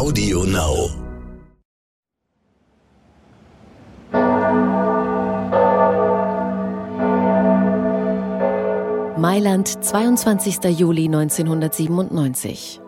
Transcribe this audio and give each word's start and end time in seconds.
Audio 0.00 0.44
Now. 0.44 0.88
Mailand, 9.18 9.84
22. 9.84 10.70
Juli 10.70 11.04
1997. 11.04 12.80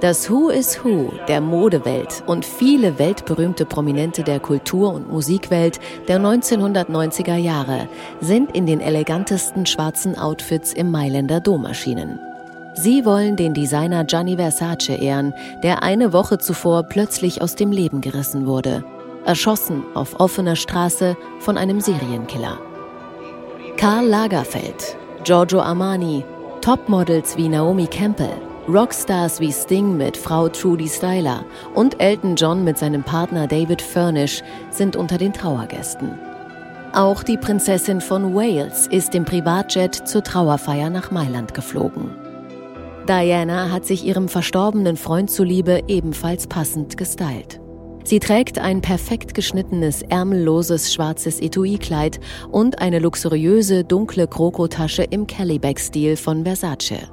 Das 0.00 0.30
Who 0.30 0.50
is 0.50 0.84
Who 0.84 1.10
der 1.26 1.40
Modewelt 1.40 2.22
und 2.28 2.44
viele 2.44 3.00
weltberühmte 3.00 3.66
Prominente 3.66 4.22
der 4.22 4.38
Kultur- 4.38 4.94
und 4.94 5.10
Musikwelt 5.10 5.80
der 6.06 6.20
1990er 6.20 7.34
Jahre 7.34 7.88
sind 8.20 8.54
in 8.54 8.66
den 8.66 8.80
elegantesten 8.80 9.66
schwarzen 9.66 10.16
Outfits 10.16 10.72
im 10.72 10.92
Mailänder 10.92 11.40
Dom 11.40 11.64
erschienen. 11.64 12.20
Sie 12.78 13.06
wollen 13.06 13.36
den 13.36 13.54
Designer 13.54 14.04
Gianni 14.04 14.36
Versace 14.36 14.90
ehren, 14.90 15.32
der 15.62 15.82
eine 15.82 16.12
Woche 16.12 16.36
zuvor 16.36 16.82
plötzlich 16.82 17.40
aus 17.40 17.54
dem 17.54 17.72
Leben 17.72 18.02
gerissen 18.02 18.46
wurde. 18.46 18.84
Erschossen 19.24 19.82
auf 19.94 20.20
offener 20.20 20.56
Straße 20.56 21.16
von 21.40 21.56
einem 21.56 21.80
Serienkiller. 21.80 22.58
Karl 23.78 24.06
Lagerfeld, 24.06 24.94
Giorgio 25.24 25.60
Armani, 25.60 26.22
Topmodels 26.60 27.38
wie 27.38 27.48
Naomi 27.48 27.86
Campbell, 27.86 28.36
Rockstars 28.68 29.40
wie 29.40 29.52
Sting 29.52 29.96
mit 29.96 30.16
Frau 30.16 30.48
Trudy 30.50 30.88
Styler 30.88 31.46
und 31.74 31.98
Elton 31.98 32.36
John 32.36 32.62
mit 32.62 32.76
seinem 32.76 33.02
Partner 33.02 33.46
David 33.46 33.80
Furnish 33.80 34.42
sind 34.70 34.96
unter 34.96 35.16
den 35.16 35.32
Trauergästen. 35.32 36.18
Auch 36.92 37.22
die 37.22 37.38
Prinzessin 37.38 38.02
von 38.02 38.34
Wales 38.34 38.86
ist 38.86 39.14
im 39.14 39.24
Privatjet 39.24 39.94
zur 39.94 40.22
Trauerfeier 40.22 40.90
nach 40.90 41.10
Mailand 41.10 41.54
geflogen. 41.54 42.25
Diana 43.06 43.70
hat 43.70 43.86
sich 43.86 44.04
ihrem 44.04 44.28
verstorbenen 44.28 44.96
Freund 44.96 45.30
zuliebe 45.30 45.82
ebenfalls 45.86 46.46
passend 46.48 46.96
gestylt. 46.96 47.60
Sie 48.02 48.18
trägt 48.20 48.58
ein 48.58 48.82
perfekt 48.82 49.34
geschnittenes, 49.34 50.02
ärmelloses 50.02 50.92
schwarzes 50.92 51.40
Etui-Kleid 51.40 52.20
und 52.50 52.80
eine 52.80 52.98
luxuriöse, 52.98 53.84
dunkle 53.84 54.26
Krokotasche 54.26 55.02
im 55.04 55.26
Kellyback-Stil 55.26 56.16
von 56.16 56.44
Versace. 56.44 57.10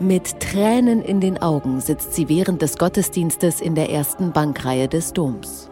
Mit 0.00 0.38
Tränen 0.40 1.02
in 1.02 1.20
den 1.20 1.38
Augen 1.38 1.80
sitzt 1.80 2.14
sie 2.14 2.28
während 2.28 2.62
des 2.62 2.78
Gottesdienstes 2.78 3.60
in 3.60 3.74
der 3.74 3.90
ersten 3.90 4.32
Bankreihe 4.32 4.86
des 4.86 5.12
Doms. 5.12 5.70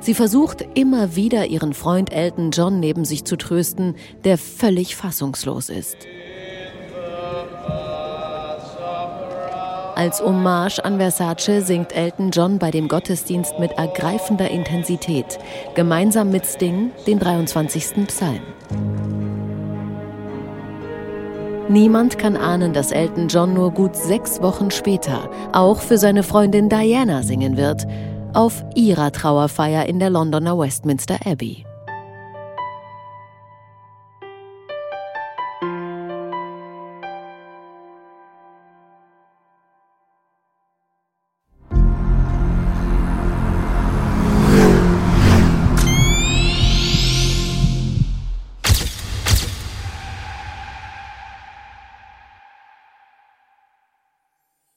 Sie 0.00 0.14
versucht 0.14 0.64
immer 0.74 1.16
wieder 1.16 1.46
ihren 1.46 1.74
Freund 1.74 2.12
Elton 2.12 2.50
John 2.52 2.80
neben 2.80 3.04
sich 3.04 3.24
zu 3.24 3.36
trösten, 3.36 3.94
der 4.24 4.38
völlig 4.38 4.96
fassungslos 4.96 5.68
ist. 5.68 5.96
Als 9.98 10.22
Hommage 10.22 10.78
an 10.84 10.98
Versace 10.98 11.60
singt 11.60 11.92
Elton 11.92 12.30
John 12.30 12.60
bei 12.60 12.70
dem 12.70 12.86
Gottesdienst 12.86 13.58
mit 13.58 13.72
ergreifender 13.72 14.48
Intensität, 14.48 15.40
gemeinsam 15.74 16.30
mit 16.30 16.46
Sting 16.46 16.92
den 17.08 17.18
23. 17.18 18.06
Psalm. 18.06 18.38
Niemand 21.68 22.16
kann 22.16 22.36
ahnen, 22.36 22.72
dass 22.72 22.92
Elton 22.92 23.26
John 23.26 23.54
nur 23.54 23.72
gut 23.72 23.96
sechs 23.96 24.40
Wochen 24.40 24.70
später 24.70 25.28
auch 25.52 25.80
für 25.80 25.98
seine 25.98 26.22
Freundin 26.22 26.68
Diana 26.68 27.24
singen 27.24 27.56
wird, 27.56 27.84
auf 28.34 28.64
ihrer 28.76 29.10
Trauerfeier 29.10 29.86
in 29.86 29.98
der 29.98 30.10
Londoner 30.10 30.56
Westminster 30.56 31.16
Abbey. 31.26 31.64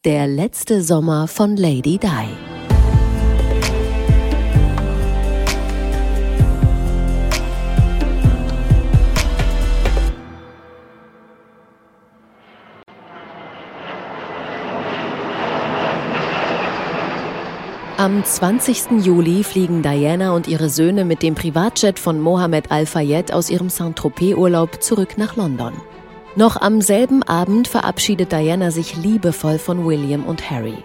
Der 0.04 0.26
letzte 0.26 0.82
Sommer 0.82 1.28
von 1.28 1.56
Lady 1.56 2.00
Di. 2.00 2.08
Am 17.98 18.24
20. 18.24 19.06
Juli 19.06 19.44
fliegen 19.44 19.84
Diana 19.84 20.34
und 20.34 20.48
ihre 20.48 20.70
Söhne 20.70 21.06
mit 21.06 21.22
dem 21.22 21.36
Privatjet 21.36 22.00
von 22.00 22.20
Mohammed 22.20 22.72
Al-Fayed 22.72 23.32
aus 23.32 23.52
ihrem 23.52 23.70
Saint-Tropez-Urlaub 23.70 24.82
zurück 24.82 25.20
nach 25.20 25.36
London. 25.36 25.74
Noch 26.36 26.56
am 26.56 26.80
selben 26.80 27.24
Abend 27.24 27.68
verabschiedet 27.68 28.32
Diana 28.32 28.72
sich 28.72 28.96
liebevoll 28.96 29.60
von 29.60 29.86
William 29.86 30.24
und 30.24 30.50
Harry. 30.50 30.78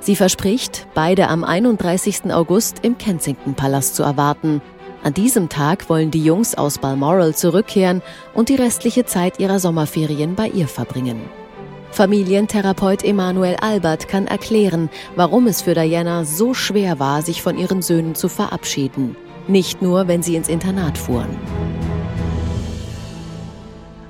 Sie 0.00 0.16
verspricht, 0.16 0.86
beide 0.94 1.28
am 1.28 1.44
31. 1.44 2.32
August 2.32 2.78
im 2.80 2.96
Kensington-Palast 2.96 3.94
zu 3.94 4.02
erwarten. 4.02 4.62
An 5.02 5.12
diesem 5.12 5.50
Tag 5.50 5.90
wollen 5.90 6.10
die 6.10 6.24
Jungs 6.24 6.54
aus 6.54 6.78
Balmoral 6.78 7.34
zurückkehren 7.34 8.00
und 8.32 8.48
die 8.48 8.54
restliche 8.54 9.04
Zeit 9.04 9.38
ihrer 9.38 9.58
Sommerferien 9.58 10.34
bei 10.34 10.48
ihr 10.48 10.66
verbringen. 10.66 11.20
Familientherapeut 11.90 13.04
Emanuel 13.04 13.56
Albert 13.60 14.08
kann 14.08 14.26
erklären, 14.26 14.88
warum 15.14 15.46
es 15.46 15.60
für 15.60 15.74
Diana 15.74 16.24
so 16.24 16.54
schwer 16.54 16.98
war, 16.98 17.20
sich 17.20 17.42
von 17.42 17.58
ihren 17.58 17.82
Söhnen 17.82 18.14
zu 18.14 18.30
verabschieden. 18.30 19.14
Nicht 19.46 19.82
nur, 19.82 20.08
wenn 20.08 20.22
sie 20.22 20.36
ins 20.36 20.48
Internat 20.48 20.96
fuhren. 20.96 21.36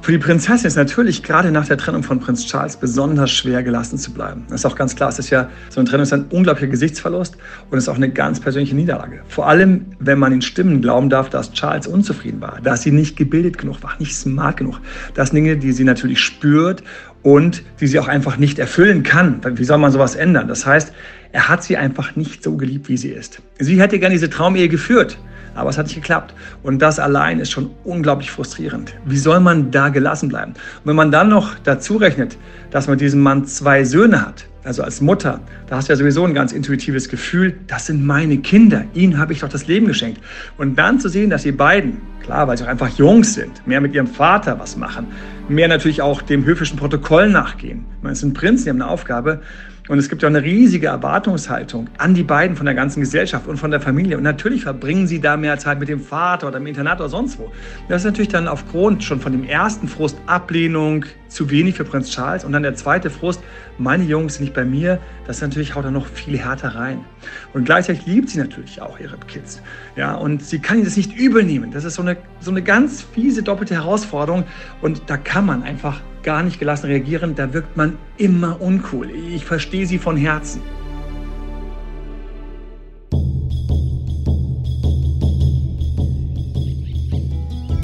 Für 0.07 0.13
die 0.13 0.19
Prinzessin 0.19 0.69
ist 0.69 0.77
natürlich 0.77 1.25
gerade 1.25 1.51
nach 1.51 1.67
der 1.67 1.77
Trennung 1.77 2.05
von 2.05 2.21
Prinz 2.21 2.47
Charles 2.47 2.77
besonders 2.77 3.29
schwer 3.33 3.65
gelassen 3.65 3.99
zu 3.99 4.13
bleiben. 4.13 4.45
Das 4.49 4.61
ist 4.61 4.65
auch 4.65 4.77
ganz 4.77 4.95
klar. 4.95 5.09
Es 5.09 5.19
ist 5.19 5.31
ja 5.31 5.51
so 5.69 5.81
eine 5.81 5.89
Trennung 5.89 6.05
ist 6.05 6.13
ein 6.13 6.27
unglaublicher 6.31 6.69
Gesichtsverlust 6.69 7.37
und 7.73 7.77
ist 7.77 7.89
auch 7.89 7.97
eine 7.97 8.09
ganz 8.09 8.39
persönliche 8.39 8.77
Niederlage. 8.77 9.23
Vor 9.27 9.49
allem, 9.49 9.87
wenn 9.99 10.21
man 10.21 10.31
den 10.31 10.43
Stimmen 10.43 10.81
glauben 10.81 11.11
darf, 11.11 11.29
dass 11.29 11.51
Charles 11.55 11.89
unzufrieden 11.89 12.41
war, 12.41 12.61
dass 12.63 12.83
sie 12.83 12.93
nicht 12.93 13.17
gebildet 13.17 13.59
genug 13.59 13.83
war, 13.83 13.95
nicht 13.99 14.15
smart 14.15 14.59
genug. 14.59 14.79
Das 15.15 15.31
sind 15.31 15.39
Dinge, 15.39 15.57
die 15.57 15.73
sie 15.73 15.83
natürlich 15.83 16.21
spürt 16.21 16.85
und 17.25 17.65
die 17.81 17.89
sie 17.89 17.99
auch 17.99 18.07
einfach 18.07 18.37
nicht 18.37 18.61
erfüllen 18.61 19.03
kann. 19.03 19.41
Wie 19.57 19.65
soll 19.65 19.79
man 19.79 19.91
sowas 19.91 20.15
ändern? 20.15 20.47
Das 20.47 20.65
heißt, 20.67 20.93
er 21.33 21.49
hat 21.49 21.65
sie 21.65 21.77
einfach 21.79 22.15
nicht 22.15 22.45
so 22.45 22.57
geliebt, 22.57 22.89
wie 22.89 22.97
sie 22.97 23.11
ist. 23.11 23.43
Sie 23.59 23.81
hätte 23.81 23.99
gerne 23.99 24.15
diese 24.15 24.31
Traumehe 24.31 24.69
geführt. 24.69 25.19
Aber 25.57 25.71
es 25.71 25.79
hat 25.79 25.87
nicht 25.87 25.97
geklappt. 25.97 26.35
Und 26.63 26.81
das 26.81 26.99
allein 26.99 27.41
ist 27.41 27.51
schon 27.51 27.71
unglaublich 27.85 28.31
frustrierend. 28.31 28.95
Wie 29.05 29.19
soll 29.19 29.41
man 29.41 29.71
da 29.71 29.89
gelassen 29.89 30.29
bleiben? 30.29 30.53
Und 30.53 30.87
wenn 30.87 30.97
man 30.97 31.11
dann 31.11 31.29
noch 31.29 31.55
dazu 31.65 31.97
rechnet, 31.97 32.37
dass 32.71 32.87
man 32.89 32.99
diesem 32.99 33.21
Mann 33.21 33.47
zwei 33.47 33.85
Söhne 33.85 34.25
hat, 34.25 34.47
also 34.67 34.83
als 34.83 35.01
Mutter, 35.01 35.41
da 35.69 35.77
hast 35.77 35.89
du 35.89 35.93
ja 35.93 35.97
sowieso 35.97 36.25
ein 36.25 36.35
ganz 36.35 36.53
intuitives 36.53 37.09
Gefühl, 37.09 37.57
das 37.69 37.87
sind 37.87 38.05
meine 38.05 38.39
Kinder, 38.39 38.85
ihnen 38.95 39.17
habe 39.17 39.33
ich 39.33 39.41
doch 39.41 39.49
das 39.49 39.69
Leben 39.69 39.87
geschenkt. 39.87 40.21
Und 40.59 40.77
dann 40.77 40.99
zu 40.99 41.09
sehen, 41.09 41.31
dass 41.31 41.45
die 41.45 41.53
beiden, 41.53 41.99
klar, 42.21 42.49
weil 42.49 42.59
sie 42.59 42.65
auch 42.65 42.69
einfach 42.69 42.89
Jungs 42.99 43.35
sind, 43.35 43.65
mehr 43.67 43.81
mit 43.81 43.95
ihrem 43.95 44.09
Vater 44.09 44.59
was 44.59 44.77
machen, 44.77 45.07
mehr 45.49 45.69
natürlich 45.69 46.03
auch 46.03 46.21
dem 46.21 46.45
höfischen 46.45 46.77
Protokoll 46.77 47.31
nachgehen. 47.31 47.85
Meine, 48.03 48.15
es 48.15 48.21
sind 48.21 48.35
Prinzen, 48.35 48.65
die 48.65 48.71
haben 48.71 48.83
eine 48.83 48.91
Aufgabe. 48.91 49.41
Und 49.89 49.99
es 49.99 50.09
gibt 50.09 50.23
ja 50.23 50.29
eine 50.29 50.43
riesige 50.43 50.89
Erwartungshaltung 50.89 51.89
an 51.99 52.15
die 52.15 52.25
beiden 52.25 52.57
von 52.57 52.67
der 52.67 52.75
ganzen 52.75 53.01
Gesellschaft 53.01 53.47
und 53.47 53.57
von 53.57 53.71
der 53.71 53.81
Familie. 53.81 54.17
Und 54.17 54.25
natürlich 54.25 54.63
verbringen 54.63 55.07
sie 55.07 55.21
da 55.21 55.37
mehr 55.37 55.59
Zeit 55.59 55.79
mit 55.79 55.89
dem 55.89 56.01
Vater 56.01 56.49
oder 56.49 56.57
im 56.57 56.67
Internat 56.67 56.99
oder 57.01 57.09
sonst 57.09 57.39
wo. 57.39 57.53
Das 57.89 58.03
ist 58.03 58.07
natürlich 58.07 58.29
dann 58.29 58.49
aufgrund 58.49 59.05
schon 59.05 59.21
von 59.21 59.33
dem 59.33 59.45
ersten 59.45 59.87
Frust 59.87 60.19
Ablehnung 60.27 61.05
zu 61.29 61.51
wenig 61.51 61.77
für 61.77 61.85
Prinz 61.85 62.11
Charles. 62.11 62.45
Und 62.45 62.53
dann 62.53 62.65
der 62.65 62.75
zweite 62.75 63.11
Frust, 63.11 63.43
meine 63.79 64.05
Jungs 64.05 64.35
sind 64.35 64.45
nicht 64.45 64.55
bei 64.55 64.65
mir. 64.65 64.99
Das 65.27 65.41
natürlich 65.41 65.75
haut 65.75 65.85
dann 65.85 65.95
noch 65.95 66.07
viel 66.07 66.37
härter 66.37 66.75
rein. 66.75 67.05
Und 67.53 67.65
gleichzeitig 67.65 68.07
liebt 68.07 68.31
sie 68.31 68.39
natürlich 68.39 68.83
auch 68.83 68.99
ihre 68.99 69.17
Kids. 69.29 69.63
Ja, 69.95 70.15
und 70.15 70.43
sie 70.43 70.59
kann 70.59 70.79
ihnen 70.79 70.87
das 70.87 70.97
nicht 70.97 71.17
übel 71.17 71.45
nehmen. 71.45 71.71
Das 71.71 71.85
ist 71.85 71.95
so 71.95 72.03
eine, 72.03 72.17
so 72.41 72.51
eine 72.51 72.63
ganz 72.63 73.03
fiese 73.03 73.43
doppelte 73.43 73.75
Herausforderung. 73.75 74.45
Und 74.83 75.03
da 75.07 75.17
kann 75.17 75.47
man 75.47 75.63
einfach 75.63 76.01
gar 76.27 76.43
nicht 76.43 76.59
gelassen 76.59 76.87
reagieren, 76.89 77.35
da 77.37 77.55
wirkt 77.55 77.77
man 77.77 77.97
immer 78.19 78.61
uncool. 78.61 79.09
Ich 79.11 79.45
verstehe 79.45 79.87
sie 79.87 79.99
von 79.99 80.17
Herzen. 80.17 80.61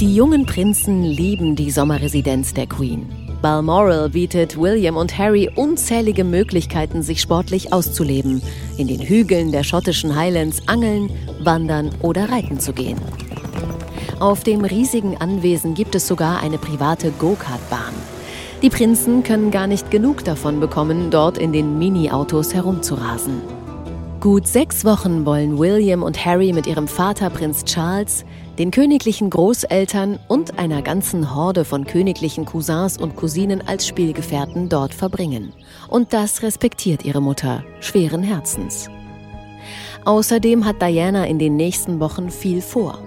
Die 0.01 0.17
jungen 0.17 0.45
Prinzen 0.45 1.05
lieben 1.05 1.55
die 1.55 1.71
Sommerresidenz 1.71 2.53
der 2.53 2.67
Queen. 2.67 3.07
Balmoral 3.41 4.11
bietet 4.11 4.59
William 4.59 4.97
und 4.97 5.17
Harry 5.17 5.49
unzählige 5.55 6.25
Möglichkeiten, 6.25 7.03
sich 7.03 7.21
sportlich 7.21 7.73
auszuleben, 7.73 8.43
in 8.77 8.89
den 8.89 9.01
Hügeln 9.01 9.53
der 9.53 9.63
schottischen 9.63 10.17
Highlands 10.17 10.67
angeln, 10.67 11.11
wandern 11.41 11.91
oder 12.03 12.29
reiten 12.31 12.59
zu 12.59 12.73
gehen. 12.73 12.99
Auf 14.19 14.43
dem 14.43 14.65
riesigen 14.65 15.17
Anwesen 15.17 15.75
gibt 15.75 15.95
es 15.95 16.09
sogar 16.09 16.43
eine 16.43 16.59
private 16.59 17.13
Go-Kart-Bahn. 17.13 18.12
Die 18.63 18.71
Prinzen 18.71 19.25
können 19.25 19.51
gar 19.51 19.67
nicht 19.67 19.91
genug 19.91 20.25
davon 20.25 20.61
bekommen, 20.61 21.11
dort 21.11 21.37
in 21.37 21.53
den 21.53 21.81
Mini-Autos 21.81 22.55
herumzurasen. 22.55 23.43
Gut 24.21 24.47
sechs 24.47 24.85
Wochen 24.85 25.27
wollen 25.27 25.59
William 25.59 26.05
und 26.05 26.25
Harry 26.25 26.53
mit 26.53 26.69
ihrem 26.69 26.87
Vater 26.87 27.29
Prinz 27.29 27.65
Charles, 27.65 28.25
den 28.61 28.71
königlichen 28.71 29.31
Großeltern 29.31 30.21
und 30.29 30.61
einer 30.61 30.81
ganzen 30.81 31.35
Horde 31.35 31.65
von 31.65 31.87
königlichen 31.87 32.45
Cousins 32.45 32.99
und 32.99 33.17
Cousinen 33.17 33.67
als 33.67 33.85
Spielgefährten 33.85 34.69
dort 34.69 34.95
verbringen. 34.95 35.53
Und 35.89 36.13
das 36.13 36.43
respektiert 36.43 37.05
ihre 37.05 37.21
Mutter, 37.21 37.65
schweren 37.81 38.23
Herzens. 38.23 38.89
Außerdem 40.05 40.65
hat 40.65 40.81
Diana 40.81 41.27
in 41.27 41.41
den 41.41 41.57
nächsten 41.57 41.99
Wochen 41.99 42.31
viel 42.31 42.61
vor. 42.61 43.01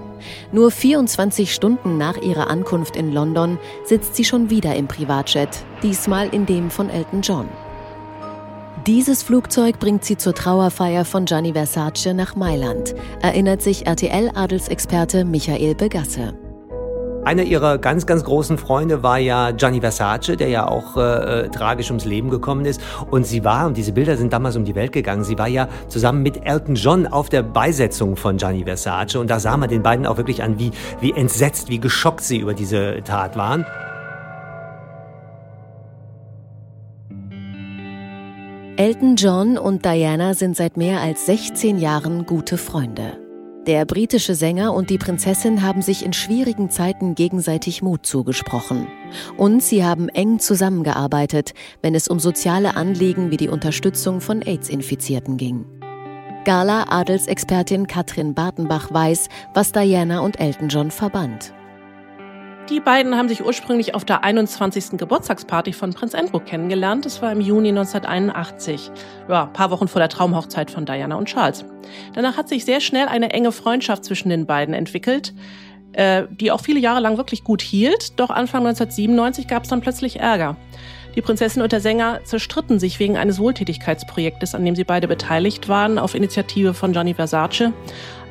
Nur 0.51 0.71
24 0.71 1.53
Stunden 1.53 1.97
nach 1.97 2.17
ihrer 2.17 2.49
Ankunft 2.49 2.95
in 2.95 3.11
London 3.11 3.57
sitzt 3.83 4.15
sie 4.15 4.25
schon 4.25 4.49
wieder 4.49 4.75
im 4.75 4.87
Privatjet, 4.87 5.49
diesmal 5.83 6.29
in 6.29 6.45
dem 6.45 6.69
von 6.69 6.89
Elton 6.89 7.21
John. 7.21 7.49
Dieses 8.85 9.23
Flugzeug 9.23 9.79
bringt 9.79 10.05
sie 10.05 10.15
zur 10.15 10.35
Trauerfeier 10.35 11.05
von 11.05 11.25
Gianni 11.25 11.53
Versace 11.53 12.13
nach 12.13 12.35
Mailand, 12.35 12.93
erinnert 13.19 13.63
sich 13.63 13.87
RTL-Adelsexperte 13.87 15.25
Michael 15.25 15.73
Begasse. 15.73 16.44
Einer 17.25 17.41
ihrer 17.41 17.79
ganz, 17.79 18.05
ganz 18.05 18.23
großen 18.23 18.59
Freunde 18.59 19.01
war 19.01 19.17
ja 19.17 19.49
Gianni 19.49 19.81
Versace, 19.81 20.37
der 20.37 20.47
ja 20.49 20.67
auch 20.67 20.95
äh, 20.95 21.45
äh, 21.45 21.49
tragisch 21.49 21.89
ums 21.89 22.05
Leben 22.05 22.29
gekommen 22.29 22.65
ist. 22.65 22.79
Und 23.09 23.25
sie 23.25 23.43
war, 23.43 23.65
und 23.65 23.77
diese 23.77 23.93
Bilder 23.93 24.15
sind 24.15 24.31
damals 24.31 24.55
um 24.55 24.63
die 24.63 24.75
Welt 24.75 24.91
gegangen, 24.91 25.23
sie 25.23 25.39
war 25.39 25.47
ja 25.47 25.67
zusammen 25.87 26.21
mit 26.21 26.45
Elton 26.45 26.75
John 26.75 27.07
auf 27.07 27.29
der 27.29 27.41
Beisetzung 27.41 28.15
von 28.15 28.37
Gianni 28.37 28.63
Versace. 28.63 29.15
Und 29.15 29.31
da 29.31 29.39
sah 29.39 29.57
man 29.57 29.69
den 29.69 29.81
beiden 29.81 30.05
auch 30.05 30.17
wirklich 30.17 30.43
an, 30.43 30.59
wie, 30.59 30.69
wie 31.01 31.13
entsetzt, 31.13 31.67
wie 31.69 31.79
geschockt 31.79 32.21
sie 32.21 32.37
über 32.37 32.53
diese 32.53 33.01
Tat 33.03 33.35
waren. 33.35 33.65
Elton 38.77 39.15
John 39.15 39.57
und 39.57 39.83
Diana 39.83 40.35
sind 40.35 40.55
seit 40.55 40.77
mehr 40.77 41.01
als 41.01 41.25
16 41.25 41.79
Jahren 41.79 42.27
gute 42.27 42.59
Freunde. 42.59 43.24
Der 43.67 43.83
britische 43.85 44.35
Sänger 44.35 44.75
und 44.75 44.91
die 44.91 44.99
Prinzessin 44.99 45.63
haben 45.63 45.81
sich 45.81 46.05
in 46.05 46.13
schwierigen 46.13 46.69
Zeiten 46.69 47.15
gegenseitig 47.15 47.81
Mut 47.81 48.05
zugesprochen. 48.05 48.85
Und 49.37 49.63
sie 49.63 49.83
haben 49.83 50.07
eng 50.09 50.37
zusammengearbeitet, 50.37 51.55
wenn 51.81 51.95
es 51.95 52.07
um 52.07 52.19
soziale 52.19 52.75
Anliegen 52.75 53.31
wie 53.31 53.37
die 53.37 53.49
Unterstützung 53.49 54.21
von 54.21 54.43
AIDS-Infizierten 54.43 55.37
ging. 55.37 55.65
Gala-Adelsexpertin 56.43 57.87
Katrin 57.87 58.35
Bartenbach 58.35 58.93
weiß, 58.93 59.29
was 59.55 59.71
Diana 59.71 60.19
und 60.19 60.39
Elton 60.39 60.69
John 60.69 60.91
verband. 60.91 61.54
Die 62.69 62.79
beiden 62.79 63.15
haben 63.15 63.29
sich 63.29 63.45
ursprünglich 63.45 63.93
auf 63.93 64.05
der 64.05 64.23
21. 64.23 64.97
Geburtstagsparty 64.97 65.71
von 65.71 65.93
Prinz 65.93 66.15
Andrew 66.15 66.39
kennengelernt. 66.39 67.05
Das 67.05 67.21
war 67.21 67.31
im 67.31 67.39
Juni 67.39 67.69
1981. 67.69 68.89
Ja, 69.29 69.43
ein 69.43 69.53
paar 69.53 69.69
Wochen 69.69 69.87
vor 69.87 69.99
der 69.99 70.09
Traumhochzeit 70.09 70.71
von 70.71 70.83
Diana 70.83 71.15
und 71.15 71.27
Charles. 71.27 71.63
Danach 72.15 72.37
hat 72.37 72.49
sich 72.49 72.65
sehr 72.65 72.81
schnell 72.81 73.07
eine 73.07 73.29
enge 73.29 73.51
Freundschaft 73.51 74.03
zwischen 74.03 74.29
den 74.29 74.47
beiden 74.47 74.73
entwickelt, 74.73 75.35
äh, 75.93 76.23
die 76.31 76.51
auch 76.51 76.59
viele 76.59 76.79
Jahre 76.79 77.01
lang 77.01 77.17
wirklich 77.17 77.43
gut 77.43 77.61
hielt. 77.61 78.19
Doch 78.19 78.31
Anfang 78.31 78.65
1997 78.65 79.47
gab 79.47 79.63
es 79.63 79.69
dann 79.69 79.81
plötzlich 79.81 80.19
Ärger. 80.19 80.55
Die 81.13 81.21
Prinzessin 81.21 81.61
und 81.61 81.71
der 81.71 81.81
Sänger 81.81 82.21
zerstritten 82.23 82.79
sich 82.79 82.99
wegen 82.99 83.15
eines 83.15 83.37
Wohltätigkeitsprojektes, 83.37 84.55
an 84.55 84.65
dem 84.65 84.75
sie 84.75 84.83
beide 84.85 85.07
beteiligt 85.07 85.69
waren, 85.69 85.99
auf 85.99 86.15
Initiative 86.15 86.73
von 86.73 86.93
Gianni 86.93 87.13
Versace, 87.13 87.73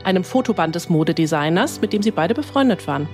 einem 0.03 0.25
Fotoband 0.25 0.75
des 0.75 0.89
Modedesigners, 0.89 1.81
mit 1.81 1.93
dem 1.93 2.03
sie 2.03 2.11
beide 2.11 2.35
befreundet 2.35 2.89
waren. 2.89 3.09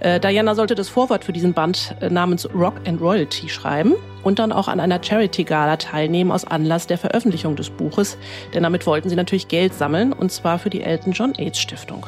Äh, 0.00 0.20
Diana 0.20 0.54
sollte 0.54 0.74
das 0.74 0.88
Vorwort 0.88 1.24
für 1.24 1.32
diesen 1.32 1.52
Band 1.52 1.94
äh, 2.00 2.08
namens 2.08 2.48
Rock 2.54 2.74
and 2.86 3.00
Royalty 3.00 3.48
schreiben 3.48 3.94
und 4.22 4.38
dann 4.38 4.52
auch 4.52 4.68
an 4.68 4.80
einer 4.80 5.02
Charity-Gala 5.02 5.76
teilnehmen 5.76 6.30
aus 6.30 6.44
Anlass 6.44 6.86
der 6.86 6.98
Veröffentlichung 6.98 7.56
des 7.56 7.70
Buches. 7.70 8.16
Denn 8.54 8.62
damit 8.62 8.86
wollten 8.86 9.08
sie 9.08 9.16
natürlich 9.16 9.48
Geld 9.48 9.74
sammeln 9.74 10.12
und 10.12 10.30
zwar 10.30 10.58
für 10.58 10.70
die 10.70 10.82
Elton 10.82 11.12
John 11.12 11.34
AIDS 11.36 11.58
Stiftung. 11.58 12.06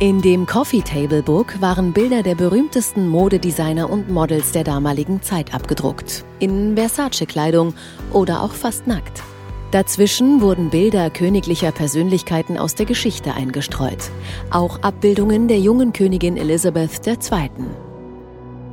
In 0.00 0.22
dem 0.22 0.46
Coffee 0.46 0.82
Table 0.82 1.24
Book 1.24 1.60
waren 1.60 1.92
Bilder 1.92 2.22
der 2.22 2.36
berühmtesten 2.36 3.08
Modedesigner 3.08 3.90
und 3.90 4.08
Models 4.08 4.52
der 4.52 4.62
damaligen 4.62 5.22
Zeit 5.22 5.52
abgedruckt. 5.52 6.24
In 6.38 6.76
Versace-Kleidung 6.76 7.74
oder 8.12 8.42
auch 8.42 8.52
fast 8.52 8.86
nackt. 8.86 9.24
Dazwischen 9.70 10.40
wurden 10.40 10.70
Bilder 10.70 11.10
königlicher 11.10 11.72
Persönlichkeiten 11.72 12.56
aus 12.56 12.74
der 12.74 12.86
Geschichte 12.86 13.34
eingestreut. 13.34 14.10
Auch 14.50 14.80
Abbildungen 14.80 15.46
der 15.46 15.58
jungen 15.58 15.92
Königin 15.92 16.38
Elisabeth 16.38 17.06
II. 17.06 17.50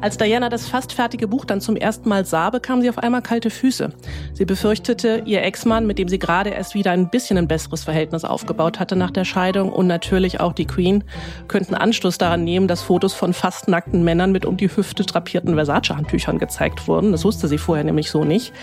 Als 0.05 0.17
Diana 0.17 0.49
das 0.49 0.67
fast 0.67 0.93
fertige 0.93 1.27
Buch 1.27 1.45
dann 1.45 1.61
zum 1.61 1.75
ersten 1.75 2.09
Mal 2.09 2.27
sah, 2.27 2.51
bekam 2.51 2.79
sie 2.79 2.91
auf 2.91 2.99
einmal 2.99 3.23
kalte 3.23 3.49
Füße. 3.49 3.91
Sie 4.33 4.45
befürchtete, 4.45 5.23
ihr 5.25 5.41
Ex-Mann, 5.41 5.87
mit 5.87 5.97
dem 5.97 6.09
sie 6.09 6.19
gerade 6.19 6.51
erst 6.51 6.75
wieder 6.75 6.91
ein 6.91 7.09
bisschen 7.09 7.39
ein 7.39 7.47
besseres 7.47 7.83
Verhältnis 7.83 8.23
aufgebaut 8.23 8.79
hatte 8.79 8.95
nach 8.95 9.09
der 9.09 9.25
Scheidung 9.25 9.71
und 9.71 9.87
natürlich 9.87 10.39
auch 10.39 10.53
die 10.53 10.67
Queen, 10.67 11.03
könnten 11.47 11.73
Anschluss 11.73 12.19
daran 12.19 12.43
nehmen, 12.43 12.67
dass 12.67 12.83
Fotos 12.83 13.15
von 13.15 13.33
fast 13.33 13.67
nackten 13.67 14.03
Männern 14.03 14.31
mit 14.31 14.45
um 14.45 14.57
die 14.57 14.69
Hüfte 14.69 15.05
drapierten 15.05 15.55
Versace-Handtüchern 15.55 16.37
gezeigt 16.37 16.87
wurden. 16.87 17.11
Das 17.11 17.25
wusste 17.25 17.47
sie 17.47 17.57
vorher 17.57 17.83
nämlich 17.83 18.11
so 18.11 18.23
nicht. 18.23 18.53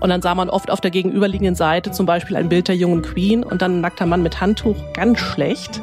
Und 0.00 0.08
dann 0.08 0.22
sah 0.22 0.34
man 0.34 0.48
oft 0.48 0.70
auf 0.70 0.80
der 0.80 0.92
gegenüberliegenden 0.92 1.56
Seite 1.56 1.90
zum 1.90 2.06
Beispiel 2.06 2.36
ein 2.36 2.48
Bild 2.48 2.68
der 2.68 2.76
jungen 2.76 3.02
Queen 3.02 3.44
und 3.44 3.60
dann 3.60 3.72
ein 3.72 3.80
nackter 3.82 4.06
Mann 4.06 4.22
mit 4.22 4.40
Handtuch. 4.40 4.76
Ganz 4.94 5.18
schlecht. 5.18 5.82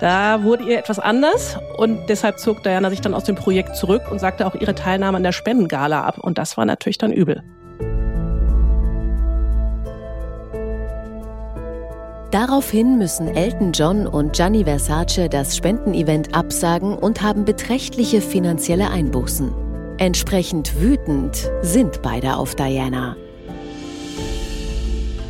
Da 0.00 0.44
wurde 0.44 0.64
ihr 0.64 0.78
etwas 0.78 0.98
anders 0.98 1.58
und 1.76 2.08
deshalb 2.08 2.38
zog 2.38 2.62
Diana 2.62 2.90
sich 2.90 3.00
dann 3.00 3.14
aus 3.14 3.24
dem 3.24 3.34
Projekt 3.34 3.74
zurück 3.74 4.02
und 4.10 4.20
sagte 4.20 4.46
auch 4.46 4.54
ihre 4.54 4.74
Teilnahme 4.74 5.16
an 5.16 5.24
der 5.24 5.32
Spendengala 5.32 6.02
ab. 6.02 6.18
Und 6.18 6.38
das 6.38 6.56
war 6.56 6.64
natürlich 6.64 6.98
dann 6.98 7.12
übel. 7.12 7.42
Daraufhin 12.30 12.98
müssen 12.98 13.34
Elton 13.34 13.72
John 13.72 14.06
und 14.06 14.34
Gianni 14.34 14.64
Versace 14.64 15.28
das 15.30 15.56
Spendenevent 15.56 16.34
absagen 16.34 16.96
und 16.96 17.22
haben 17.22 17.46
beträchtliche 17.46 18.20
finanzielle 18.20 18.90
Einbußen. 18.90 19.50
Entsprechend 19.96 20.80
wütend 20.80 21.50
sind 21.62 22.02
beide 22.02 22.36
auf 22.36 22.54
Diana. 22.54 23.16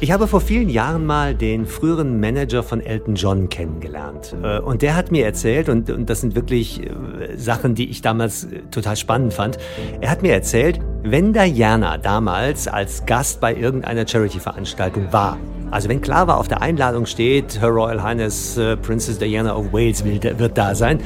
Ich 0.01 0.13
habe 0.13 0.29
vor 0.29 0.41
vielen 0.41 0.69
Jahren 0.69 1.07
mal 1.07 1.35
den 1.35 1.67
früheren 1.67 2.21
Manager 2.21 2.63
von 2.63 2.81
Elton 2.81 3.17
John 3.17 3.49
kennengelernt. 3.49 4.33
Äh, 4.45 4.61
und 4.61 4.83
der 4.83 4.95
hat 4.95 5.11
mir 5.11 5.25
erzählt, 5.25 5.69
und, 5.69 5.91
und 5.91 6.09
das 6.09 6.21
sind 6.21 6.37
wirklich 6.37 6.81
äh, 6.85 7.37
Sachen, 7.37 7.75
die 7.75 7.91
ich 7.91 8.01
damals 8.01 8.45
äh, 8.45 8.61
total 8.71 8.95
spannend 8.97 9.35
fand. 9.35 9.59
Er 10.01 10.09
hat 10.09 10.23
mir 10.23 10.33
erzählt, 10.33 10.79
wenn 11.03 11.33
Diana 11.33 11.99
damals 11.99 12.69
als 12.69 13.07
Gast 13.07 13.41
bei 13.41 13.53
irgendeiner 13.53 14.07
Charity-Veranstaltung 14.07 15.13
war, 15.13 15.37
also 15.73 15.89
wenn 15.89 16.01
klar 16.01 16.29
war, 16.29 16.39
auf 16.39 16.47
der 16.47 16.63
Einladung 16.63 17.05
steht, 17.05 17.61
Her 17.61 17.71
Royal 17.71 18.01
Highness 18.01 18.59
Princess 18.83 19.19
Diana 19.19 19.55
of 19.55 19.73
Wales 19.73 20.03
wird 20.05 20.57
da 20.57 20.75
sein, 20.75 21.01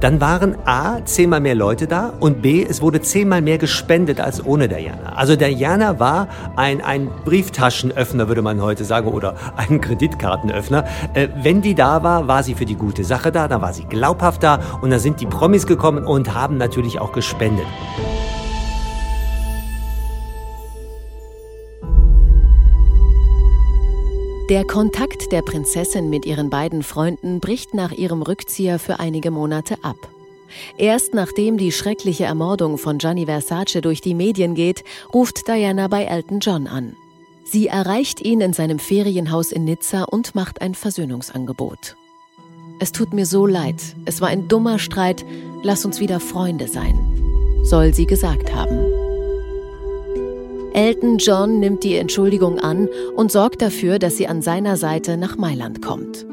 dann 0.00 0.20
waren 0.20 0.56
A, 0.64 1.04
zehnmal 1.04 1.40
mehr 1.40 1.54
Leute 1.54 1.86
da 1.86 2.12
und 2.20 2.42
B, 2.42 2.64
es 2.68 2.80
wurde 2.80 3.00
zehnmal 3.00 3.42
mehr 3.42 3.58
gespendet 3.58 4.20
als 4.20 4.44
ohne 4.44 4.68
Diana. 4.68 5.14
Also 5.16 5.36
Diana 5.36 5.98
war 5.98 6.28
ein, 6.56 6.80
ein 6.80 7.10
Brieftaschenöffner, 7.24 8.28
würde 8.28 8.42
man 8.42 8.62
heute 8.62 8.84
sagen, 8.84 9.08
oder 9.08 9.34
ein 9.56 9.80
Kreditkartenöffner. 9.80 10.84
Äh, 11.14 11.28
wenn 11.42 11.62
die 11.62 11.74
da 11.74 12.02
war, 12.02 12.28
war 12.28 12.42
sie 12.42 12.54
für 12.54 12.66
die 12.66 12.76
gute 12.76 13.04
Sache 13.04 13.32
da, 13.32 13.48
dann 13.48 13.60
war 13.62 13.72
sie 13.72 13.84
glaubhaft 13.84 14.42
da 14.42 14.60
und 14.80 14.90
dann 14.90 15.00
sind 15.00 15.20
die 15.20 15.26
Promis 15.26 15.66
gekommen 15.66 16.04
und 16.04 16.34
haben 16.34 16.56
natürlich 16.56 17.00
auch 17.00 17.12
gespendet. 17.12 17.66
Der 24.48 24.66
Kontakt 24.66 25.30
der 25.30 25.42
Prinzessin 25.42 26.08
mit 26.08 26.24
ihren 26.24 26.48
beiden 26.48 26.82
Freunden 26.82 27.38
bricht 27.38 27.74
nach 27.74 27.92
ihrem 27.92 28.22
Rückzieher 28.22 28.78
für 28.78 28.98
einige 28.98 29.30
Monate 29.30 29.76
ab. 29.82 30.08
Erst 30.78 31.12
nachdem 31.12 31.58
die 31.58 31.70
schreckliche 31.70 32.24
Ermordung 32.24 32.78
von 32.78 32.96
Gianni 32.96 33.26
Versace 33.26 33.82
durch 33.82 34.00
die 34.00 34.14
Medien 34.14 34.54
geht, 34.54 34.84
ruft 35.12 35.46
Diana 35.48 35.88
bei 35.88 36.04
Elton 36.04 36.40
John 36.40 36.66
an. 36.66 36.96
Sie 37.44 37.66
erreicht 37.66 38.22
ihn 38.22 38.40
in 38.40 38.54
seinem 38.54 38.78
Ferienhaus 38.78 39.52
in 39.52 39.64
Nizza 39.64 40.04
und 40.04 40.34
macht 40.34 40.62
ein 40.62 40.74
Versöhnungsangebot. 40.74 41.96
Es 42.80 42.92
tut 42.92 43.12
mir 43.12 43.26
so 43.26 43.44
leid, 43.44 43.82
es 44.06 44.22
war 44.22 44.28
ein 44.28 44.48
dummer 44.48 44.78
Streit, 44.78 45.26
lass 45.62 45.84
uns 45.84 46.00
wieder 46.00 46.20
Freunde 46.20 46.68
sein, 46.68 46.98
soll 47.64 47.92
sie 47.92 48.06
gesagt 48.06 48.54
haben. 48.54 48.97
Elton 50.74 51.18
John 51.18 51.60
nimmt 51.60 51.82
die 51.82 51.96
Entschuldigung 51.96 52.58
an 52.58 52.88
und 53.16 53.32
sorgt 53.32 53.62
dafür, 53.62 53.98
dass 53.98 54.16
sie 54.16 54.28
an 54.28 54.42
seiner 54.42 54.76
Seite 54.76 55.16
nach 55.16 55.36
Mailand 55.36 55.82
kommt. 55.82 56.26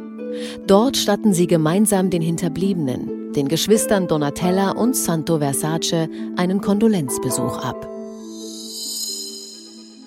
Dort 0.68 0.98
statten 0.98 1.34
sie 1.34 1.48
gemeinsam 1.48 2.10
den 2.10 2.22
Hinterbliebenen, 2.22 3.34
den 3.34 3.48
Geschwistern 3.48 4.08
Donatella 4.08 4.72
und 4.72 4.96
Santo 4.96 5.40
Versace, 5.40 6.10
einen 6.36 6.62
Kondolenzbesuch 6.62 7.58
ab. 7.64 7.90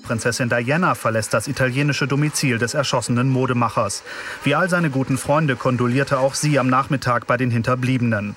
Prinzessin 0.03 0.49
Diana 0.49 0.95
verlässt 0.95 1.35
das 1.35 1.49
italienische 1.49 2.07
Domizil 2.07 2.57
des 2.57 2.73
erschossenen 2.73 3.29
Modemachers. 3.29 4.03
Wie 4.43 4.55
all 4.55 4.71
seine 4.71 4.89
guten 4.89 5.19
Freunde 5.19 5.55
kondolierte 5.55 6.19
auch 6.19 6.35
sie 6.35 6.59
am 6.59 6.69
Nachmittag 6.69 7.27
bei 7.27 7.37
den 7.37 7.51
Hinterbliebenen. 7.51 8.35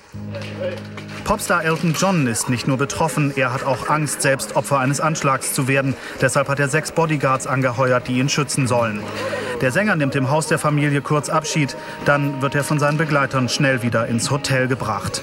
Popstar 1.24 1.64
Elton 1.64 1.94
John 1.96 2.26
ist 2.26 2.50
nicht 2.50 2.66
nur 2.66 2.76
betroffen, 2.76 3.32
er 3.36 3.52
hat 3.52 3.64
auch 3.64 3.88
Angst, 3.88 4.22
selbst 4.22 4.56
Opfer 4.56 4.80
eines 4.80 5.00
Anschlags 5.00 5.54
zu 5.54 5.68
werden. 5.68 5.94
Deshalb 6.20 6.48
hat 6.48 6.58
er 6.58 6.68
sechs 6.68 6.90
Bodyguards 6.90 7.46
angeheuert, 7.46 8.08
die 8.08 8.18
ihn 8.18 8.28
schützen 8.28 8.66
sollen. 8.66 9.00
Der 9.60 9.70
Sänger 9.70 9.94
nimmt 9.94 10.16
im 10.16 10.30
Haus 10.30 10.48
der 10.48 10.58
Familie 10.58 11.00
kurz 11.00 11.28
Abschied, 11.28 11.76
dann 12.04 12.42
wird 12.42 12.56
er 12.56 12.64
von 12.64 12.80
seinen 12.80 12.98
Begleitern 12.98 13.48
schnell 13.48 13.82
wieder 13.82 14.08
ins 14.08 14.30
Hotel 14.30 14.66
gebracht. 14.66 15.22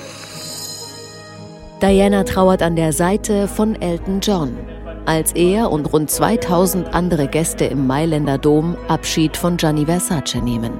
Diana 1.82 2.24
trauert 2.24 2.62
an 2.62 2.76
der 2.76 2.94
Seite 2.94 3.48
von 3.50 3.80
Elton 3.82 4.22
John, 4.22 4.58
als 5.06 5.34
er 5.34 5.70
und 5.70 5.86
rund 5.92 6.10
2000 6.10 6.94
andere 6.94 7.28
Gäste 7.28 7.66
im 7.66 7.88
Mailänder 7.88 8.38
Dom 8.38 8.78
Abschied 8.88 9.36
von 9.36 9.58
Gianni 9.58 9.86
Versace 9.86 10.36
nehmen. 10.36 10.72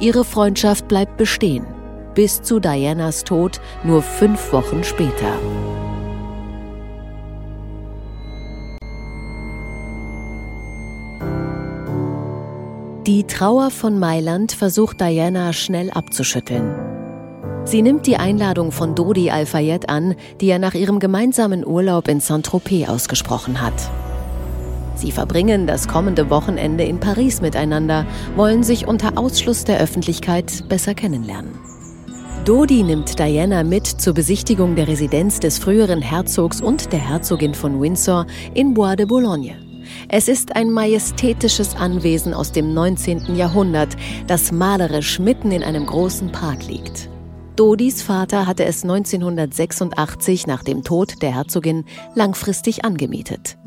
Ihre 0.00 0.24
Freundschaft 0.24 0.88
bleibt 0.88 1.16
bestehen, 1.16 1.66
bis 2.18 2.42
zu 2.42 2.58
Dianas 2.58 3.22
Tod 3.22 3.60
nur 3.84 4.02
fünf 4.02 4.52
Wochen 4.52 4.82
später. 4.82 5.38
Die 13.06 13.22
Trauer 13.28 13.70
von 13.70 14.00
Mailand 14.00 14.50
versucht 14.50 15.00
Diana 15.00 15.52
schnell 15.52 15.92
abzuschütteln. 15.92 16.74
Sie 17.64 17.82
nimmt 17.82 18.04
die 18.08 18.16
Einladung 18.16 18.72
von 18.72 18.96
Dodi 18.96 19.30
Al-Fayed 19.30 19.88
an, 19.88 20.16
die 20.40 20.48
er 20.48 20.58
nach 20.58 20.74
ihrem 20.74 20.98
gemeinsamen 20.98 21.64
Urlaub 21.64 22.08
in 22.08 22.18
Saint-Tropez 22.18 22.88
ausgesprochen 22.88 23.60
hat. 23.60 23.88
Sie 24.96 25.12
verbringen 25.12 25.68
das 25.68 25.86
kommende 25.86 26.30
Wochenende 26.30 26.82
in 26.82 26.98
Paris 26.98 27.40
miteinander, 27.40 28.06
wollen 28.34 28.64
sich 28.64 28.88
unter 28.88 29.16
Ausschluss 29.16 29.62
der 29.62 29.78
Öffentlichkeit 29.78 30.68
besser 30.68 30.94
kennenlernen. 30.96 31.67
Dodi 32.48 32.82
nimmt 32.82 33.18
Diana 33.18 33.62
mit 33.62 33.86
zur 33.86 34.14
Besichtigung 34.14 34.74
der 34.74 34.88
Residenz 34.88 35.38
des 35.38 35.58
früheren 35.58 36.00
Herzogs 36.00 36.62
und 36.62 36.94
der 36.94 36.98
Herzogin 36.98 37.52
von 37.52 37.78
Windsor 37.78 38.24
in 38.54 38.72
Bois 38.72 38.96
de 38.96 39.04
Boulogne. 39.04 39.54
Es 40.08 40.28
ist 40.28 40.56
ein 40.56 40.70
majestätisches 40.70 41.76
Anwesen 41.76 42.32
aus 42.32 42.50
dem 42.50 42.72
19. 42.72 43.36
Jahrhundert, 43.36 43.98
das 44.28 44.50
malerisch 44.50 45.18
mitten 45.18 45.52
in 45.52 45.62
einem 45.62 45.84
großen 45.84 46.32
Park 46.32 46.66
liegt. 46.66 47.10
Dodis 47.56 48.00
Vater 48.00 48.46
hatte 48.46 48.64
es 48.64 48.82
1986 48.82 50.46
nach 50.46 50.64
dem 50.64 50.84
Tod 50.84 51.20
der 51.20 51.34
Herzogin 51.34 51.84
langfristig 52.14 52.82
angemietet. 52.82 53.58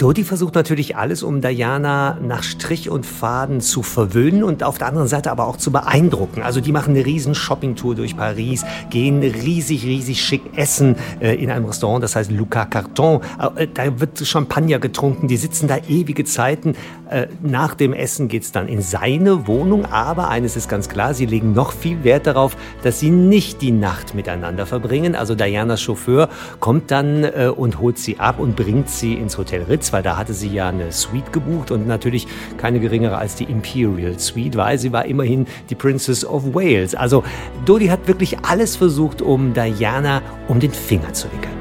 Dodi 0.00 0.24
versucht 0.24 0.54
natürlich 0.54 0.96
alles, 0.96 1.22
um 1.22 1.42
Diana 1.42 2.16
nach 2.22 2.42
Strich 2.42 2.88
und 2.88 3.04
Faden 3.04 3.60
zu 3.60 3.82
verwöhnen 3.82 4.42
und 4.44 4.62
auf 4.62 4.78
der 4.78 4.86
anderen 4.86 5.08
Seite 5.08 5.30
aber 5.30 5.46
auch 5.46 5.58
zu 5.58 5.70
beeindrucken. 5.72 6.40
Also 6.40 6.62
die 6.62 6.72
machen 6.72 6.94
eine 6.94 7.04
riesen 7.04 7.34
Shoppingtour 7.34 7.96
durch 7.96 8.16
Paris, 8.16 8.64
gehen 8.88 9.22
riesig, 9.22 9.84
riesig 9.84 10.22
schick 10.22 10.56
essen 10.56 10.96
äh, 11.20 11.34
in 11.34 11.50
einem 11.50 11.66
Restaurant, 11.66 12.02
das 12.02 12.16
heißt 12.16 12.30
Luca 12.30 12.64
Carton. 12.64 13.20
Äh, 13.56 13.66
da 13.74 14.00
wird 14.00 14.26
Champagner 14.26 14.78
getrunken, 14.78 15.28
die 15.28 15.36
sitzen 15.36 15.68
da 15.68 15.76
ewige 15.86 16.24
Zeiten. 16.24 16.76
Äh, 17.10 17.26
nach 17.42 17.74
dem 17.74 17.92
Essen 17.92 18.28
geht's 18.28 18.52
dann 18.52 18.68
in 18.68 18.80
seine 18.80 19.46
Wohnung, 19.48 19.84
aber 19.84 20.30
eines 20.30 20.56
ist 20.56 20.70
ganz 20.70 20.88
klar, 20.88 21.12
sie 21.12 21.26
legen 21.26 21.52
noch 21.52 21.72
viel 21.72 22.04
Wert 22.04 22.26
darauf, 22.26 22.56
dass 22.82 23.00
sie 23.00 23.10
nicht 23.10 23.60
die 23.60 23.72
Nacht 23.72 24.14
miteinander 24.14 24.64
verbringen. 24.64 25.14
Also 25.14 25.34
Dianas 25.34 25.82
Chauffeur 25.82 26.30
kommt 26.58 26.90
dann 26.90 27.24
äh, 27.24 27.52
und 27.54 27.80
holt 27.80 27.98
sie 27.98 28.18
ab 28.18 28.40
und 28.40 28.56
bringt 28.56 28.88
sie 28.88 29.12
ins 29.12 29.36
Hotel 29.36 29.64
Ritz 29.64 29.89
weil 29.92 30.02
da 30.02 30.16
hatte 30.16 30.34
sie 30.34 30.48
ja 30.48 30.68
eine 30.68 30.92
Suite 30.92 31.32
gebucht 31.32 31.70
und 31.70 31.86
natürlich 31.86 32.26
keine 32.56 32.80
geringere 32.80 33.18
als 33.18 33.34
die 33.34 33.44
Imperial 33.44 34.18
Suite, 34.18 34.56
weil 34.56 34.78
sie 34.78 34.92
war 34.92 35.04
immerhin 35.04 35.46
die 35.68 35.74
Princess 35.74 36.24
of 36.24 36.54
Wales. 36.54 36.94
Also 36.94 37.24
Dodi 37.64 37.86
hat 37.88 38.08
wirklich 38.08 38.38
alles 38.44 38.76
versucht, 38.76 39.22
um 39.22 39.54
Diana 39.54 40.22
um 40.48 40.60
den 40.60 40.72
Finger 40.72 41.12
zu 41.12 41.26
wickeln. 41.32 41.60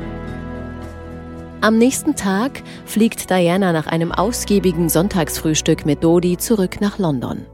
Am 1.61 1.77
nächsten 1.77 2.15
Tag 2.15 2.63
fliegt 2.85 3.29
Diana 3.29 3.73
nach 3.73 3.87
einem 3.87 4.13
ausgiebigen 4.13 4.87
Sonntagsfrühstück 4.87 5.85
mit 5.85 6.03
Dodi 6.03 6.37
zurück 6.37 6.79
nach 6.79 6.99
London. 6.99 7.45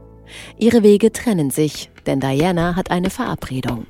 Ihre 0.58 0.84
Wege 0.84 1.10
trennen 1.10 1.50
sich, 1.50 1.90
denn 2.06 2.20
Diana 2.20 2.76
hat 2.76 2.92
eine 2.92 3.10
Verabredung. 3.10 3.86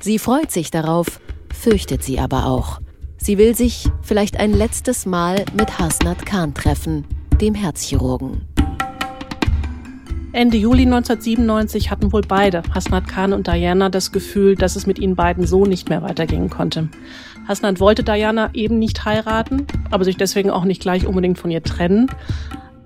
Sie 0.00 0.18
freut 0.18 0.50
sich 0.50 0.72
darauf, 0.72 1.20
fürchtet 1.52 2.02
sie 2.02 2.18
aber 2.18 2.46
auch. 2.46 2.80
Sie 3.26 3.38
will 3.38 3.56
sich 3.56 3.88
vielleicht 4.02 4.38
ein 4.38 4.52
letztes 4.52 5.04
Mal 5.04 5.44
mit 5.58 5.80
Hasnat 5.80 6.24
Khan 6.24 6.54
treffen, 6.54 7.04
dem 7.40 7.56
Herzchirurgen. 7.56 8.42
Ende 10.30 10.56
Juli 10.56 10.84
1997 10.84 11.90
hatten 11.90 12.12
wohl 12.12 12.20
beide, 12.20 12.62
Hasnat 12.72 13.08
Khan 13.08 13.32
und 13.32 13.48
Diana, 13.48 13.88
das 13.88 14.12
Gefühl, 14.12 14.54
dass 14.54 14.76
es 14.76 14.86
mit 14.86 15.00
ihnen 15.00 15.16
beiden 15.16 15.44
so 15.44 15.66
nicht 15.66 15.88
mehr 15.88 16.02
weitergehen 16.02 16.50
konnte. 16.50 16.88
Hasnat 17.48 17.80
wollte 17.80 18.04
Diana 18.04 18.50
eben 18.54 18.78
nicht 18.78 19.04
heiraten, 19.04 19.66
aber 19.90 20.04
sich 20.04 20.16
deswegen 20.16 20.50
auch 20.50 20.64
nicht 20.64 20.80
gleich 20.80 21.04
unbedingt 21.04 21.40
von 21.40 21.50
ihr 21.50 21.64
trennen 21.64 22.08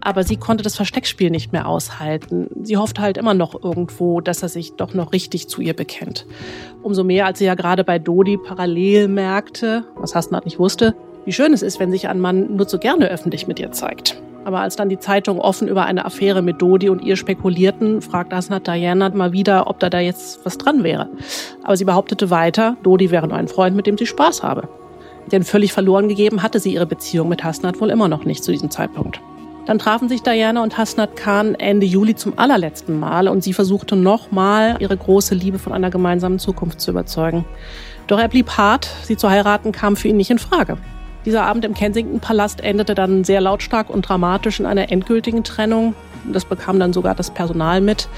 aber 0.01 0.25
sie 0.25 0.37
konnte 0.37 0.65
das 0.65 0.77
Versteckspiel 0.77 1.31
nicht 1.31 1.53
mehr 1.53 1.69
aushalten. 1.69 2.49
Sie 2.63 2.77
hoffte 2.77 3.03
halt 3.03 3.19
immer 3.19 3.35
noch 3.35 3.63
irgendwo, 3.63 4.21
dass 4.21 4.43
er 4.43 4.49
sich 4.49 4.75
doch 4.75 4.95
noch 4.95 5.13
richtig 5.13 5.49
zu 5.49 5.61
ihr 5.61 5.75
bekennt. 5.75 6.27
Umso 6.83 7.05
mehr, 7.05 7.27
als 7.27 7.39
sie 7.39 7.45
ja 7.45 7.55
gerade 7.55 7.85
bei 7.85 7.99
Dodi 7.99 8.37
parallel 8.37 9.09
merkte, 9.09 9.85
was 9.97 10.15
Hasnat 10.15 10.45
nicht 10.45 10.59
wusste, 10.59 10.95
wie 11.25 11.33
schön 11.33 11.53
es 11.53 11.63
ist, 11.63 11.81
wenn 11.81 11.91
sich 11.91 12.09
ein 12.09 12.21
Mann 12.21 12.57
nur 12.57 12.69
so 12.69 12.79
gerne 12.79 13.09
öffentlich 13.09 13.47
mit 13.47 13.61
ihr 13.61 13.73
zeigt. 13.73 14.21
Aber 14.45 14.61
als 14.61 14.77
dann 14.77 14.89
die 14.89 14.99
Zeitungen 14.99 15.41
offen 15.41 15.69
über 15.69 15.85
eine 15.85 16.07
Affäre 16.07 16.41
mit 16.41 16.63
Dodi 16.63 16.89
und 16.89 17.05
ihr 17.05 17.17
spekulierten, 17.17 18.01
fragte 18.01 18.37
Hasnat 18.37 18.67
Diana 18.67 19.11
mal 19.11 19.33
wieder, 19.33 19.69
ob 19.69 19.81
da 19.81 19.91
da 19.91 20.01
jetzt 20.01 20.45
was 20.45 20.57
dran 20.57 20.83
wäre. 20.83 21.11
Aber 21.63 21.77
sie 21.77 21.85
behauptete 21.85 22.31
weiter, 22.31 22.77
Dodi 22.83 23.11
wäre 23.11 23.29
nur 23.29 23.37
ein 23.37 23.49
Freund, 23.49 23.77
mit 23.77 23.87
dem 23.87 23.99
sie 23.99 24.07
Spaß 24.07 24.43
habe. 24.43 24.69
Denn 25.31 25.43
völlig 25.45 25.73
verloren 25.73 26.09
gegeben 26.09 26.43
hatte 26.43 26.59
sie 26.59 26.73
ihre 26.73 26.87
Beziehung 26.87 27.29
mit 27.29 27.45
Hasnat 27.45 27.81
wohl 27.81 27.91
immer 27.91 28.09
noch 28.09 28.25
nicht 28.25 28.43
zu 28.43 28.51
diesem 28.51 28.71
Zeitpunkt. 28.71 29.21
Dann 29.67 29.79
trafen 29.79 30.09
sich 30.09 30.23
Diana 30.23 30.63
und 30.63 30.79
Hasnat 30.79 31.17
Khan 31.17 31.55
Ende 31.55 31.87
Juli 31.87 32.15
zum 32.15 32.39
allerletzten 32.39 32.99
Mal 32.99 33.29
und 33.29 33.45
sie 33.45 33.53
versuchte 33.53 33.95
nochmal, 33.95 34.77
ihre 34.81 34.97
große 34.97 35.35
Liebe 35.35 35.59
von 35.59 35.73
einer 35.73 35.91
gemeinsamen 35.91 36.39
Zukunft 36.39 36.81
zu 36.81 36.91
überzeugen. 36.91 37.45
Doch 38.07 38.19
er 38.19 38.29
blieb 38.29 38.51
hart, 38.57 38.89
sie 39.03 39.17
zu 39.17 39.31
heiraten 39.31 39.73
kam 39.73 39.97
für 39.97 40.09
ihn 40.09 40.17
nicht 40.17 40.31
in 40.31 40.39
Frage. 40.39 40.79
Dieser 41.25 41.45
Abend 41.45 41.65
im 41.65 41.75
Kensington-Palast 41.75 42.63
endete 42.63 42.95
dann 42.95 43.25
sehr 43.25 43.43
lautstark 43.43 43.91
und 43.91 44.09
dramatisch 44.09 44.59
in 44.59 44.67
einer 44.67 44.91
endgültigen 44.91 45.45
Trennung. 45.45 45.95
Das 46.33 46.47
bekam 46.47 46.81
dann 46.81 46.93
sogar 46.93 47.15
das 47.15 47.31
Personal 47.31 47.81
mit, 47.81 48.09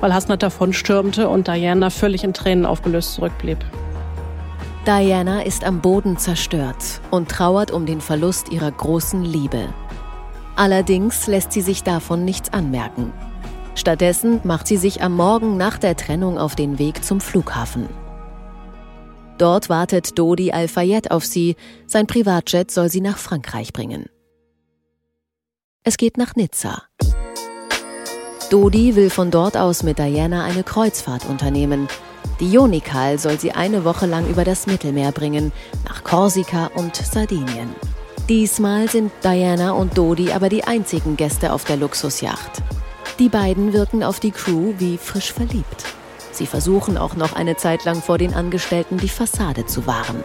weil 0.00 0.14
Hasnat 0.14 0.42
davonstürmte 0.42 1.28
und 1.28 1.48
Diana 1.48 1.90
völlig 1.90 2.22
in 2.22 2.32
Tränen 2.32 2.64
aufgelöst 2.64 3.14
zurückblieb. 3.14 3.58
Diana 4.86 5.42
ist 5.42 5.64
am 5.64 5.80
Boden 5.80 6.16
zerstört 6.16 7.00
und 7.10 7.28
trauert 7.28 7.70
um 7.70 7.86
den 7.86 8.00
Verlust 8.00 8.50
ihrer 8.50 8.70
großen 8.70 9.22
Liebe. 9.22 9.68
Allerdings 10.56 11.26
lässt 11.26 11.52
sie 11.52 11.62
sich 11.62 11.82
davon 11.82 12.24
nichts 12.24 12.52
anmerken. 12.52 13.12
Stattdessen 13.74 14.40
macht 14.44 14.66
sie 14.66 14.76
sich 14.76 15.02
am 15.02 15.16
Morgen 15.16 15.56
nach 15.56 15.78
der 15.78 15.96
Trennung 15.96 16.38
auf 16.38 16.54
den 16.54 16.78
Weg 16.78 17.04
zum 17.04 17.20
Flughafen. 17.20 17.88
Dort 19.38 19.68
wartet 19.68 20.18
Dodi 20.18 20.52
Al-Fayed 20.52 21.10
auf 21.10 21.24
sie, 21.24 21.56
sein 21.86 22.06
Privatjet 22.06 22.70
soll 22.70 22.90
sie 22.90 23.00
nach 23.00 23.16
Frankreich 23.16 23.72
bringen. 23.72 24.06
Es 25.84 25.96
geht 25.96 26.16
nach 26.16 26.36
Nizza. 26.36 26.82
Dodi 28.50 28.94
will 28.94 29.08
von 29.08 29.30
dort 29.30 29.56
aus 29.56 29.82
mit 29.82 29.98
Diana 29.98 30.44
eine 30.44 30.62
Kreuzfahrt 30.62 31.24
unternehmen. 31.24 31.88
Die 32.38 32.52
Jonikal 32.52 33.18
soll 33.18 33.40
sie 33.40 33.52
eine 33.52 33.84
Woche 33.84 34.06
lang 34.06 34.28
über 34.28 34.44
das 34.44 34.66
Mittelmeer 34.66 35.10
bringen, 35.10 35.52
nach 35.88 36.04
Korsika 36.04 36.66
und 36.74 36.94
Sardinien. 36.94 37.74
Diesmal 38.32 38.88
sind 38.88 39.12
Diana 39.22 39.72
und 39.72 39.98
Dodi 39.98 40.32
aber 40.32 40.48
die 40.48 40.64
einzigen 40.64 41.18
Gäste 41.18 41.52
auf 41.52 41.66
der 41.66 41.76
Luxusjacht. 41.76 42.62
Die 43.18 43.28
beiden 43.28 43.74
wirken 43.74 44.02
auf 44.02 44.20
die 44.20 44.30
Crew 44.30 44.72
wie 44.78 44.96
frisch 44.96 45.34
verliebt. 45.34 45.84
Sie 46.30 46.46
versuchen 46.46 46.96
auch 46.96 47.14
noch 47.14 47.34
eine 47.34 47.56
Zeit 47.56 47.84
lang 47.84 48.00
vor 48.00 48.16
den 48.16 48.32
Angestellten 48.32 48.96
die 48.96 49.10
Fassade 49.10 49.66
zu 49.66 49.86
wahren. 49.86 50.24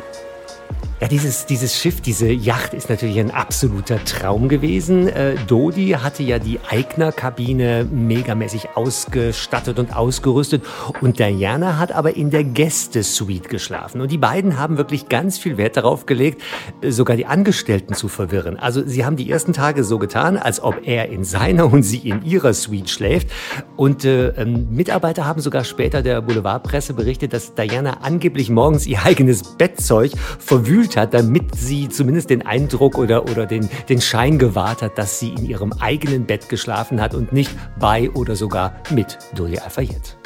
Ja, 1.00 1.08
dieses, 1.08 1.46
dieses 1.46 1.77
Schiff, 1.77 2.01
diese 2.01 2.27
Yacht 2.27 2.74
ist 2.74 2.89
natürlich 2.89 3.20
ein 3.20 3.30
absoluter 3.30 4.04
Traum 4.04 4.50
gewesen. 4.50 5.08
Äh, 5.08 5.36
Dodi 5.46 5.89
hatte 5.89 6.24
ja 6.24 6.39
die 6.39 6.60
Eigner-Kabine 6.68 7.86
megamäßig 7.86 8.70
ausgestattet 8.74 9.77
und 9.77 9.96
ausgerüstet 9.96 10.63
und 11.00 11.20
Diana 11.20 11.77
hat 11.77 11.92
aber 11.92 12.16
in 12.16 12.32
der 12.32 12.44
Gästesuite 12.44 13.48
geschlafen. 13.48 14.01
Und 14.01 14.12
die 14.12 14.18
beiden 14.18 14.58
haben 14.58 14.80
wirklich 14.80 15.08
ganz 15.08 15.38
viel 15.38 15.58
Wert 15.58 15.77
darauf 15.77 16.08
gelegt, 16.08 16.42
äh, 16.82 16.89
sogar 16.89 17.16
die 17.16 17.27
Angestellten 17.27 17.94
zu 17.94 18.08
verwirren. 18.08 18.58
Also 18.58 18.82
sie 18.84 19.06
haben 19.06 19.18
die 19.18 19.30
ersten 19.30 19.54
Tage 19.54 19.84
so 19.84 20.00
getan, 20.00 20.36
als 20.36 20.63
ob 20.63 20.88
er 20.88 21.10
in 21.10 21.24
seiner 21.24 21.72
und 21.72 21.84
sie 21.84 22.10
in 22.10 22.24
ihrer 22.25 22.56
Suite 22.56 22.89
schläft. 22.89 23.27
Und 23.75 24.04
äh, 24.04 24.30
ähm, 24.30 24.70
Mitarbeiter 24.72 25.25
haben 25.25 25.42
sogar 25.42 25.63
später 25.63 26.01
der 26.01 26.24
Boulevardpresse 26.24 26.96
berichtet, 26.96 27.34
dass 27.34 27.54
Diana 27.54 28.00
angeblich 28.01 28.50
morgens 28.50 28.88
ihr 28.88 29.04
eigenes 29.06 29.44
Bettzeug 29.44 30.13
verwühlt 30.39 30.87
gefühlt 30.88 30.98
hat, 30.98 31.13
damit 31.13 31.56
sie 31.56 31.89
zumindest 31.89 32.29
den 32.29 32.46
Eindruck 32.46 32.98
oder, 32.98 33.24
oder 33.24 33.46
den, 33.46 33.70
den 33.89 34.01
Schein 34.01 34.39
gewahrt 34.39 34.82
hat, 34.82 34.98
dass 34.98 35.20
sie 35.20 35.29
in 35.29 35.46
ihrem 35.46 35.74
eigenen 35.74 36.25
Bett 36.25 36.50
geschlafen 36.50 37.01
hat 37.01 37.13
und 37.13 37.34
nicht 37.34 37.51
bei 37.79 38.10
oder 38.12 38.36
sogar 38.36 38.75
mit 38.91 39.17
Dodi 39.36 39.60
Al-Fayed. 39.60 40.17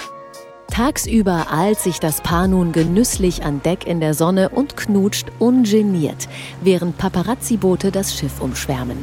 Tagsüber 0.70 1.48
ahlt 1.52 1.80
sich 1.80 2.00
das 2.00 2.22
Paar 2.22 2.48
nun 2.48 2.72
genüsslich 2.72 3.44
an 3.44 3.62
Deck 3.62 3.86
in 3.86 4.00
der 4.00 4.14
Sonne 4.14 4.50
und 4.50 4.78
knutscht 4.78 5.28
ungeniert, 5.38 6.30
während 6.62 6.98
Paparazzi-Boote 6.98 7.92
das 7.92 8.16
Schiff 8.16 8.40
umschwärmen. 8.40 8.98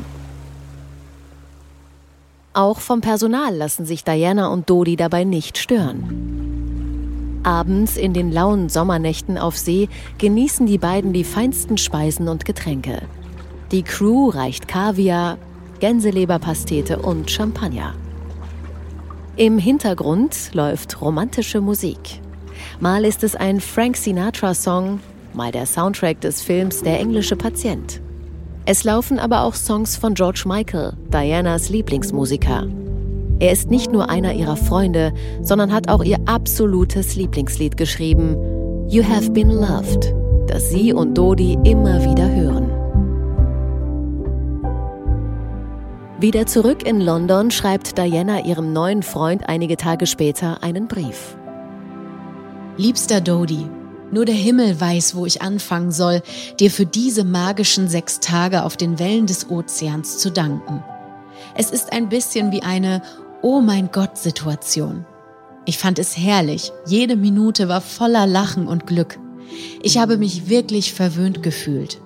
Auch 2.54 2.80
vom 2.80 3.02
Personal 3.02 3.54
lassen 3.54 3.84
sich 3.84 4.02
Diana 4.02 4.48
und 4.48 4.70
Dodi 4.70 4.96
dabei 4.96 5.24
nicht 5.24 5.58
stören. 5.58 6.77
Abends 7.48 7.96
in 7.96 8.12
den 8.12 8.30
lauen 8.30 8.68
Sommernächten 8.68 9.38
auf 9.38 9.56
See 9.56 9.88
genießen 10.18 10.66
die 10.66 10.76
beiden 10.76 11.14
die 11.14 11.24
feinsten 11.24 11.78
Speisen 11.78 12.28
und 12.28 12.44
Getränke. 12.44 13.00
Die 13.72 13.82
Crew 13.82 14.28
reicht 14.28 14.68
Kaviar, 14.68 15.38
Gänseleberpastete 15.80 16.98
und 16.98 17.30
Champagner. 17.30 17.94
Im 19.36 19.56
Hintergrund 19.56 20.50
läuft 20.52 21.00
romantische 21.00 21.62
Musik. 21.62 22.20
Mal 22.80 23.06
ist 23.06 23.24
es 23.24 23.34
ein 23.34 23.62
Frank 23.62 23.96
Sinatra-Song, 23.96 25.00
mal 25.32 25.50
der 25.50 25.64
Soundtrack 25.64 26.20
des 26.20 26.42
Films 26.42 26.82
Der 26.82 27.00
englische 27.00 27.36
Patient. 27.36 28.02
Es 28.66 28.84
laufen 28.84 29.18
aber 29.18 29.40
auch 29.40 29.54
Songs 29.54 29.96
von 29.96 30.12
George 30.12 30.42
Michael, 30.44 30.92
Dianas 31.10 31.70
Lieblingsmusiker. 31.70 32.66
Er 33.40 33.52
ist 33.52 33.70
nicht 33.70 33.92
nur 33.92 34.10
einer 34.10 34.32
ihrer 34.32 34.56
Freunde, 34.56 35.12
sondern 35.42 35.72
hat 35.72 35.88
auch 35.88 36.02
ihr 36.02 36.18
absolutes 36.26 37.14
Lieblingslied 37.14 37.76
geschrieben, 37.76 38.36
You 38.88 39.04
Have 39.04 39.30
Been 39.30 39.50
Loved, 39.50 40.12
das 40.48 40.70
sie 40.70 40.92
und 40.92 41.16
Dodi 41.16 41.56
immer 41.62 42.02
wieder 42.02 42.28
hören. 42.28 42.68
Wieder 46.20 46.46
zurück 46.46 46.84
in 46.84 47.00
London 47.00 47.52
schreibt 47.52 47.96
Diana 47.96 48.44
ihrem 48.44 48.72
neuen 48.72 49.04
Freund 49.04 49.48
einige 49.48 49.76
Tage 49.76 50.06
später 50.06 50.64
einen 50.64 50.88
Brief. 50.88 51.36
Liebster 52.76 53.20
Dodi, 53.20 53.66
nur 54.10 54.24
der 54.24 54.34
Himmel 54.34 54.80
weiß, 54.80 55.14
wo 55.14 55.26
ich 55.26 55.42
anfangen 55.42 55.92
soll, 55.92 56.22
dir 56.58 56.72
für 56.72 56.86
diese 56.86 57.22
magischen 57.22 57.86
sechs 57.86 58.18
Tage 58.18 58.64
auf 58.64 58.76
den 58.76 58.98
Wellen 58.98 59.26
des 59.26 59.48
Ozeans 59.48 60.18
zu 60.18 60.32
danken. 60.32 60.82
Es 61.54 61.70
ist 61.70 61.92
ein 61.92 62.08
bisschen 62.08 62.50
wie 62.50 62.62
eine 62.62 63.02
Oh 63.40 63.60
mein 63.60 63.90
Gott 63.92 64.18
Situation. 64.18 65.06
Ich 65.64 65.78
fand 65.78 66.00
es 66.00 66.16
herrlich, 66.16 66.72
jede 66.86 67.14
Minute 67.14 67.68
war 67.68 67.80
voller 67.80 68.26
Lachen 68.26 68.66
und 68.66 68.86
Glück. 68.86 69.18
Ich 69.80 69.96
habe 69.98 70.16
mich 70.16 70.48
wirklich 70.48 70.92
verwöhnt 70.92 71.42
gefühlt. 71.44 72.00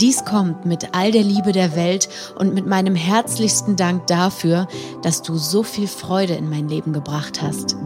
Dies 0.00 0.24
kommt 0.24 0.66
mit 0.66 0.92
all 0.92 1.12
der 1.12 1.22
Liebe 1.22 1.52
der 1.52 1.76
Welt 1.76 2.08
und 2.36 2.52
mit 2.54 2.66
meinem 2.66 2.96
herzlichsten 2.96 3.76
Dank 3.76 4.08
dafür, 4.08 4.66
dass 5.02 5.22
du 5.22 5.36
so 5.36 5.62
viel 5.62 5.86
Freude 5.86 6.34
in 6.34 6.50
mein 6.50 6.68
Leben 6.68 6.92
gebracht 6.92 7.40
hast. 7.40 7.76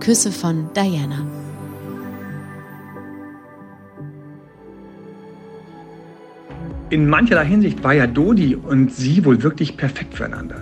Küsse 0.00 0.32
von 0.32 0.70
Diana. 0.74 1.24
In 6.92 7.08
mancherlei 7.08 7.46
Hinsicht 7.46 7.82
war 7.82 7.94
ja 7.94 8.06
Dodi 8.06 8.54
und 8.54 8.92
sie 8.92 9.24
wohl 9.24 9.42
wirklich 9.42 9.78
perfekt 9.78 10.14
füreinander. 10.14 10.56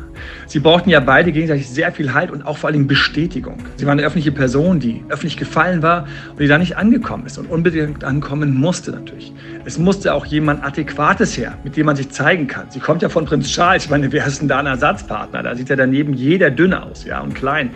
Sie 0.46 0.60
brauchten 0.60 0.88
ja 0.88 1.00
beide 1.00 1.32
gegenseitig 1.32 1.68
sehr 1.68 1.90
viel 1.90 2.14
Halt 2.14 2.30
und 2.30 2.46
auch 2.46 2.56
vor 2.56 2.70
allem 2.70 2.87
Bestätigung. 2.87 3.58
Sie 3.75 3.84
war 3.84 3.92
eine 3.92 4.02
öffentliche 4.02 4.30
Person, 4.30 4.78
die 4.78 5.02
öffentlich 5.08 5.37
gefallen 5.37 5.82
war 5.82 6.06
und 6.30 6.38
die 6.38 6.46
da 6.46 6.56
nicht 6.56 6.76
angekommen 6.76 7.26
ist 7.26 7.37
und 7.37 7.50
unbedingt 7.50 8.04
ankommen 8.04 8.54
musste 8.54 8.92
natürlich. 8.92 9.32
Es 9.64 9.76
musste 9.76 10.14
auch 10.14 10.25
jemand 10.25 10.62
Adäquates 10.62 11.37
her, 11.37 11.58
mit 11.64 11.76
dem 11.76 11.87
man 11.87 11.96
sich 11.96 12.10
zeigen 12.10 12.46
kann. 12.46 12.70
Sie 12.70 12.78
kommt 12.78 13.02
ja 13.02 13.08
von 13.08 13.25
Prinz 13.25 13.49
Charles. 13.49 13.87
Ich 13.87 13.90
meine, 13.90 14.12
wer 14.12 14.25
ist 14.25 14.40
denn 14.40 14.46
da 14.46 14.60
ein 14.60 14.66
Ersatzpartner? 14.66 15.42
Da 15.42 15.56
sieht 15.56 15.68
ja 15.68 15.75
daneben 15.75 16.14
jeder 16.14 16.52
dünn 16.52 16.75
aus 16.75 17.04
ja, 17.04 17.20
und 17.20 17.34
klein. 17.34 17.70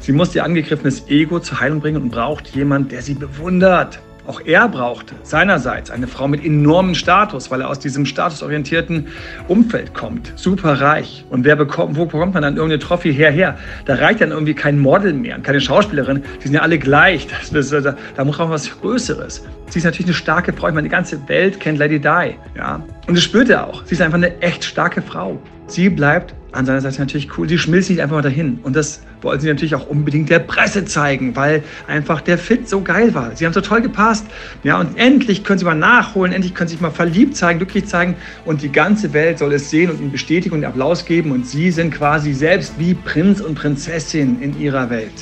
Sie 0.00 0.10
musste 0.10 0.38
ihr 0.38 0.44
angegriffenes 0.44 1.08
Ego 1.08 1.38
zur 1.38 1.60
Heilung 1.60 1.78
bringen 1.78 2.02
und 2.02 2.10
braucht 2.10 2.48
jemand, 2.56 2.90
der 2.90 3.02
sie 3.02 3.14
bewundert, 3.14 4.00
auch 4.30 4.40
er 4.44 4.68
brauchte 4.68 5.16
seinerseits 5.24 5.90
eine 5.90 6.06
Frau 6.06 6.28
mit 6.28 6.44
enormem 6.44 6.94
Status, 6.94 7.50
weil 7.50 7.62
er 7.62 7.68
aus 7.68 7.80
diesem 7.80 8.06
statusorientierten 8.06 9.08
Umfeld 9.48 9.92
kommt. 9.92 10.32
Super 10.36 10.80
reich. 10.80 11.24
Und 11.30 11.44
wer 11.44 11.56
bekommt, 11.56 11.96
wo 11.96 12.06
bekommt 12.06 12.34
man 12.34 12.44
dann 12.44 12.54
irgendeine 12.54 12.80
Trophy 12.80 13.12
herher? 13.12 13.58
Da 13.86 13.96
reicht 13.96 14.20
dann 14.20 14.30
irgendwie 14.30 14.54
kein 14.54 14.78
Model 14.78 15.14
mehr 15.14 15.34
und 15.34 15.42
keine 15.42 15.60
Schauspielerin. 15.60 16.22
Die 16.38 16.44
sind 16.44 16.54
ja 16.54 16.60
alle 16.60 16.78
gleich. 16.78 17.26
Das, 17.26 17.50
das, 17.50 17.82
da, 17.82 17.96
da 18.14 18.24
muss 18.24 18.38
auch 18.38 18.50
was 18.50 18.70
Größeres. 18.80 19.44
Sie 19.68 19.78
ist 19.80 19.84
natürlich 19.84 20.06
eine 20.06 20.14
starke 20.14 20.52
Frau. 20.52 20.68
Ich 20.68 20.74
meine, 20.74 20.86
die 20.86 20.92
ganze 20.92 21.28
Welt 21.28 21.58
kennt 21.58 21.78
Lady 21.78 21.98
Di. 21.98 22.36
Ja? 22.56 22.84
Und 23.08 23.16
das 23.16 23.24
spürt 23.24 23.50
er 23.50 23.66
auch. 23.66 23.84
Sie 23.84 23.94
ist 23.94 24.02
einfach 24.02 24.18
eine 24.18 24.40
echt 24.40 24.62
starke 24.62 25.02
Frau. 25.02 25.40
Sie 25.66 25.90
bleibt 25.90 26.34
an 26.52 26.66
seiner 26.66 26.80
Seite 26.80 27.00
natürlich 27.00 27.36
cool. 27.38 27.48
Sie 27.48 27.58
schmilzt 27.58 27.90
nicht 27.90 28.00
einfach 28.00 28.16
mal 28.16 28.22
dahin. 28.22 28.58
Und 28.62 28.76
das 28.76 29.02
wollten 29.22 29.42
sie 29.42 29.48
natürlich 29.48 29.74
auch 29.74 29.86
unbedingt 29.86 30.30
der 30.30 30.40
Presse 30.40 30.84
zeigen, 30.84 31.36
weil 31.36 31.62
einfach 31.86 32.20
der 32.20 32.38
Fit 32.38 32.68
so 32.68 32.80
geil 32.80 33.14
war. 33.14 33.34
Sie 33.36 33.46
haben 33.46 33.52
so 33.52 33.60
toll 33.60 33.82
gepasst. 33.82 34.26
Ja, 34.64 34.80
und 34.80 34.96
endlich 34.96 35.44
können 35.44 35.58
sie 35.58 35.64
mal 35.64 35.74
nachholen, 35.74 36.32
endlich 36.32 36.54
können 36.54 36.68
sie 36.68 36.74
sich 36.74 36.80
mal 36.80 36.90
verliebt 36.90 37.36
zeigen, 37.36 37.58
glücklich 37.58 37.86
zeigen. 37.86 38.16
Und 38.44 38.62
die 38.62 38.72
ganze 38.72 39.12
Welt 39.12 39.38
soll 39.38 39.52
es 39.52 39.70
sehen 39.70 39.90
und 39.90 40.00
ihnen 40.00 40.12
Bestätigung 40.12 40.58
und 40.58 40.64
Applaus 40.64 41.04
geben. 41.04 41.30
Und 41.32 41.46
sie 41.46 41.70
sind 41.70 41.92
quasi 41.92 42.32
selbst 42.32 42.74
wie 42.78 42.94
Prinz 42.94 43.40
und 43.40 43.54
Prinzessin 43.54 44.40
in 44.40 44.58
ihrer 44.58 44.90
Welt. 44.90 45.12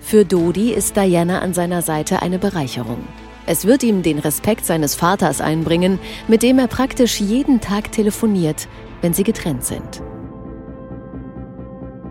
Für 0.00 0.24
Dodi 0.24 0.72
ist 0.72 0.96
Diana 0.96 1.40
an 1.40 1.54
seiner 1.54 1.82
Seite 1.82 2.22
eine 2.22 2.38
Bereicherung. 2.38 3.04
Es 3.46 3.64
wird 3.64 3.82
ihm 3.82 4.02
den 4.02 4.18
Respekt 4.18 4.64
seines 4.66 4.94
Vaters 4.94 5.40
einbringen, 5.40 5.98
mit 6.28 6.42
dem 6.42 6.58
er 6.58 6.68
praktisch 6.68 7.20
jeden 7.20 7.60
Tag 7.60 7.90
telefoniert, 7.90 8.68
wenn 9.00 9.14
sie 9.14 9.24
getrennt 9.24 9.64
sind. 9.64 10.02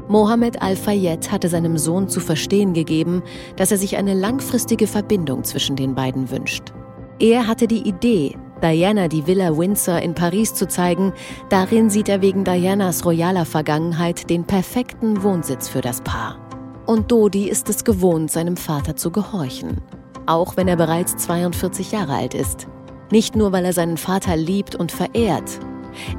Mohammed 0.07 0.61
Al-Fayed 0.61 1.31
hatte 1.31 1.49
seinem 1.49 1.77
Sohn 1.77 2.09
zu 2.09 2.19
verstehen 2.19 2.73
gegeben, 2.73 3.21
dass 3.57 3.71
er 3.71 3.77
sich 3.77 3.95
eine 3.95 4.15
langfristige 4.15 4.87
Verbindung 4.87 5.43
zwischen 5.43 5.75
den 5.75 5.93
beiden 5.93 6.31
wünscht. 6.31 6.73
Er 7.19 7.45
hatte 7.45 7.67
die 7.67 7.87
Idee, 7.87 8.35
Diana 8.61 9.07
die 9.07 9.25
Villa 9.25 9.57
Windsor 9.57 9.99
in 9.99 10.13
Paris 10.15 10.53
zu 10.53 10.67
zeigen. 10.67 11.13
Darin 11.49 11.89
sieht 11.89 12.09
er 12.09 12.21
wegen 12.21 12.43
Dianas 12.43 13.05
royaler 13.05 13.45
Vergangenheit 13.45 14.29
den 14.29 14.43
perfekten 14.43 15.23
Wohnsitz 15.23 15.69
für 15.69 15.81
das 15.81 16.01
Paar. 16.01 16.37
Und 16.85 17.11
Dodi 17.11 17.47
ist 17.47 17.69
es 17.69 17.83
gewohnt, 17.83 18.31
seinem 18.31 18.57
Vater 18.57 18.95
zu 18.95 19.11
gehorchen. 19.11 19.77
Auch 20.25 20.57
wenn 20.57 20.67
er 20.67 20.75
bereits 20.75 21.15
42 21.17 21.91
Jahre 21.91 22.13
alt 22.13 22.33
ist. 22.33 22.67
Nicht 23.11 23.35
nur, 23.35 23.51
weil 23.51 23.65
er 23.65 23.73
seinen 23.73 23.97
Vater 23.97 24.35
liebt 24.35 24.75
und 24.75 24.91
verehrt. 24.91 25.59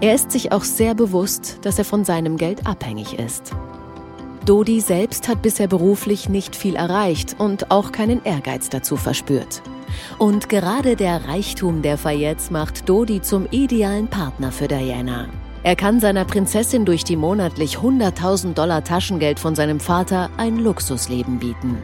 Er 0.00 0.14
ist 0.14 0.30
sich 0.30 0.52
auch 0.52 0.64
sehr 0.64 0.94
bewusst, 0.94 1.59
dass 1.62 1.78
er 1.78 1.85
von 1.85 2.04
seinem 2.04 2.37
Geld 2.37 2.66
abhängig 2.66 3.18
ist. 3.18 3.52
Dodi 4.46 4.80
selbst 4.80 5.28
hat 5.28 5.42
bisher 5.42 5.68
beruflich 5.68 6.28
nicht 6.28 6.56
viel 6.56 6.74
erreicht 6.74 7.37
und 7.38 7.70
auch 7.70 7.92
keinen 7.92 8.24
Ehrgeiz 8.24 8.68
dazu 8.68 8.96
verspürt. 8.96 9.62
Und 10.18 10.48
gerade 10.48 10.96
der 10.96 11.28
Reichtum 11.28 11.83
der 11.83 11.98
Fayets 11.98 12.50
macht 12.50 12.88
Dodi 12.88 13.20
zum 13.20 13.46
idealen 13.50 14.09
Partner 14.09 14.50
für 14.50 14.68
Diana. 14.68 15.28
Er 15.62 15.76
kann 15.76 16.00
seiner 16.00 16.24
Prinzessin 16.24 16.87
durch 16.87 17.04
die 17.04 17.16
monatlich 17.16 17.76
100.000 17.76 18.54
Dollar 18.54 18.83
Taschengeld 18.83 19.38
von 19.38 19.54
seinem 19.54 19.78
Vater 19.78 20.30
ein 20.38 20.56
Luxusleben 20.56 21.38
bieten. 21.38 21.76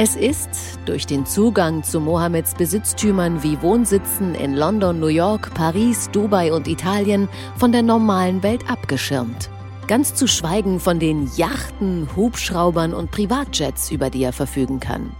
Es 0.00 0.14
ist 0.14 0.78
durch 0.84 1.06
den 1.06 1.26
Zugang 1.26 1.82
zu 1.82 1.98
Mohammeds 1.98 2.54
Besitztümern 2.54 3.42
wie 3.42 3.60
Wohnsitzen 3.62 4.36
in 4.36 4.54
London, 4.54 5.00
New 5.00 5.08
York, 5.08 5.52
Paris, 5.54 6.08
Dubai 6.12 6.52
und 6.52 6.68
Italien 6.68 7.28
von 7.56 7.72
der 7.72 7.82
normalen 7.82 8.44
Welt 8.44 8.70
abgeschirmt. 8.70 9.50
Ganz 9.88 10.14
zu 10.14 10.28
schweigen 10.28 10.78
von 10.78 11.00
den 11.00 11.28
Yachten, 11.34 12.08
Hubschraubern 12.14 12.94
und 12.94 13.10
Privatjets, 13.10 13.90
über 13.90 14.08
die 14.08 14.22
er 14.22 14.32
verfügen 14.32 14.78
kann. 14.78 15.10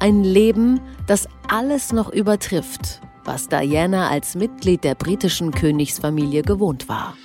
Ein 0.00 0.24
Leben, 0.24 0.80
das 1.06 1.28
alles 1.46 1.92
noch 1.92 2.10
übertrifft, 2.10 3.02
was 3.24 3.48
Diana 3.48 4.08
als 4.08 4.34
Mitglied 4.34 4.82
der 4.82 4.94
britischen 4.94 5.50
Königsfamilie 5.50 6.40
gewohnt 6.40 6.88
war. 6.88 7.18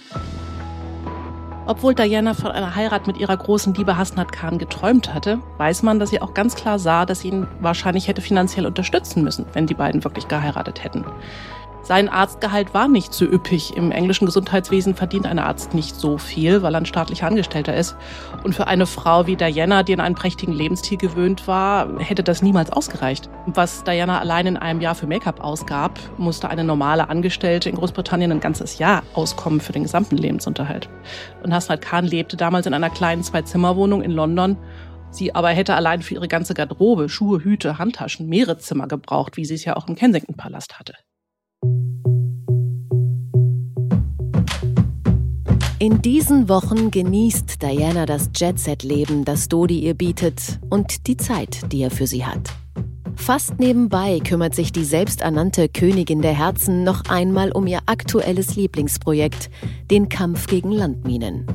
Obwohl 1.69 1.93
Diana 1.93 2.33
von 2.33 2.51
einer 2.51 2.75
Heirat 2.75 3.07
mit 3.07 3.17
ihrer 3.17 3.35
großen 3.35 3.73
Liebe 3.73 3.97
Hasnat 3.97 4.31
Khan 4.31 4.57
geträumt 4.57 5.13
hatte, 5.13 5.39
weiß 5.57 5.83
man, 5.83 5.99
dass 5.99 6.11
sie 6.11 6.21
auch 6.21 6.33
ganz 6.33 6.55
klar 6.55 6.79
sah, 6.79 7.05
dass 7.05 7.19
sie 7.19 7.27
ihn 7.27 7.45
wahrscheinlich 7.59 8.07
hätte 8.07 8.21
finanziell 8.21 8.65
unterstützen 8.65 9.21
müssen, 9.21 9.45
wenn 9.51 9.67
die 9.67 9.73
beiden 9.73 10.05
wirklich 10.05 10.29
geheiratet 10.29 10.85
hätten. 10.85 11.03
Sein 11.87 12.09
Arztgehalt 12.09 12.73
war 12.73 12.89
nicht 12.89 13.13
so 13.13 13.23
üppig. 13.23 13.77
Im 13.77 13.93
englischen 13.93 14.25
Gesundheitswesen 14.25 14.93
verdient 14.93 15.25
ein 15.25 15.39
Arzt 15.39 15.73
nicht 15.73 15.95
so 15.95 16.17
viel, 16.17 16.61
weil 16.61 16.75
er 16.75 16.81
ein 16.81 16.85
staatlicher 16.85 17.27
Angestellter 17.27 17.73
ist. 17.73 17.95
Und 18.43 18.55
für 18.55 18.67
eine 18.67 18.85
Frau 18.85 19.25
wie 19.25 19.37
Diana, 19.37 19.83
die 19.83 19.93
in 19.93 20.01
einen 20.01 20.13
prächtigen 20.13 20.51
Lebensstil 20.51 20.97
gewöhnt 20.97 21.47
war, 21.47 21.97
hätte 21.99 22.23
das 22.23 22.41
niemals 22.41 22.73
ausgereicht. 22.73 23.29
Was 23.45 23.85
Diana 23.85 24.19
allein 24.19 24.47
in 24.47 24.57
einem 24.57 24.81
Jahr 24.81 24.95
für 24.95 25.07
Make-up 25.07 25.39
ausgab, 25.39 25.97
musste 26.17 26.49
eine 26.49 26.65
normale 26.65 27.07
Angestellte 27.07 27.69
in 27.69 27.77
Großbritannien 27.77 28.33
ein 28.33 28.41
ganzes 28.41 28.79
Jahr 28.79 29.03
auskommen 29.13 29.61
für 29.61 29.71
den 29.71 29.83
gesamten 29.83 30.17
Lebensunterhalt. 30.17 30.89
Und 31.41 31.53
Hasnat 31.53 31.81
Khan 31.81 32.03
lebte 32.03 32.35
damals 32.35 32.65
in 32.65 32.73
einer 32.73 32.89
kleinen 32.89 33.23
Zwei-Zimmer-Wohnung 33.23 34.01
in 34.01 34.11
London 34.11 34.57
Sie 35.09 35.33
aber 35.33 35.47
hätte 35.49 35.73
allein 35.73 36.01
für 36.01 36.15
ihre 36.15 36.27
ganze 36.27 36.53
Garderobe, 36.53 37.07
Schuhe, 37.07 37.41
Hüte, 37.41 37.77
Handtaschen 37.77 38.27
mehrere 38.27 38.57
Zimmer 38.57 38.89
gebraucht, 38.89 39.37
wie 39.37 39.45
sie 39.45 39.55
es 39.55 39.63
ja 39.63 39.77
auch 39.77 39.87
im 39.87 39.95
Kensington-Palast 39.95 40.79
hatte. 40.79 40.95
In 45.79 46.01
diesen 46.01 46.49
Wochen 46.49 46.89
genießt 46.89 47.61
Diana 47.61 48.07
das 48.07 48.31
Jet-Set-Leben, 48.35 49.25
das 49.25 49.47
Dodi 49.47 49.79
ihr 49.79 49.93
bietet 49.93 50.59
und 50.71 51.05
die 51.05 51.17
Zeit, 51.17 51.71
die 51.71 51.81
er 51.81 51.91
für 51.91 52.07
sie 52.07 52.25
hat. 52.25 52.49
Fast 53.15 53.59
nebenbei 53.59 54.19
kümmert 54.19 54.55
sich 54.55 54.71
die 54.71 54.83
selbsternannte 54.83 55.69
Königin 55.69 56.23
der 56.23 56.33
Herzen 56.33 56.83
noch 56.83 57.03
einmal 57.09 57.51
um 57.51 57.67
ihr 57.67 57.81
aktuelles 57.85 58.55
Lieblingsprojekt, 58.55 59.51
den 59.91 60.09
Kampf 60.09 60.47
gegen 60.47 60.71
Landminen. 60.71 61.45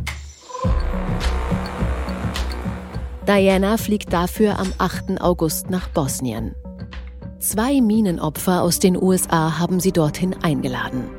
Diana 3.27 3.77
fliegt 3.77 4.13
dafür 4.13 4.59
am 4.59 4.73
8. 4.79 5.21
August 5.21 5.69
nach 5.69 5.89
Bosnien. 5.89 6.55
Zwei 7.43 7.81
Minenopfer 7.81 8.63
aus 8.63 8.79
den 8.79 8.97
USA 8.97 9.59
haben 9.59 9.81
sie 9.81 9.91
dorthin 9.91 10.33
eingeladen. 10.43 11.11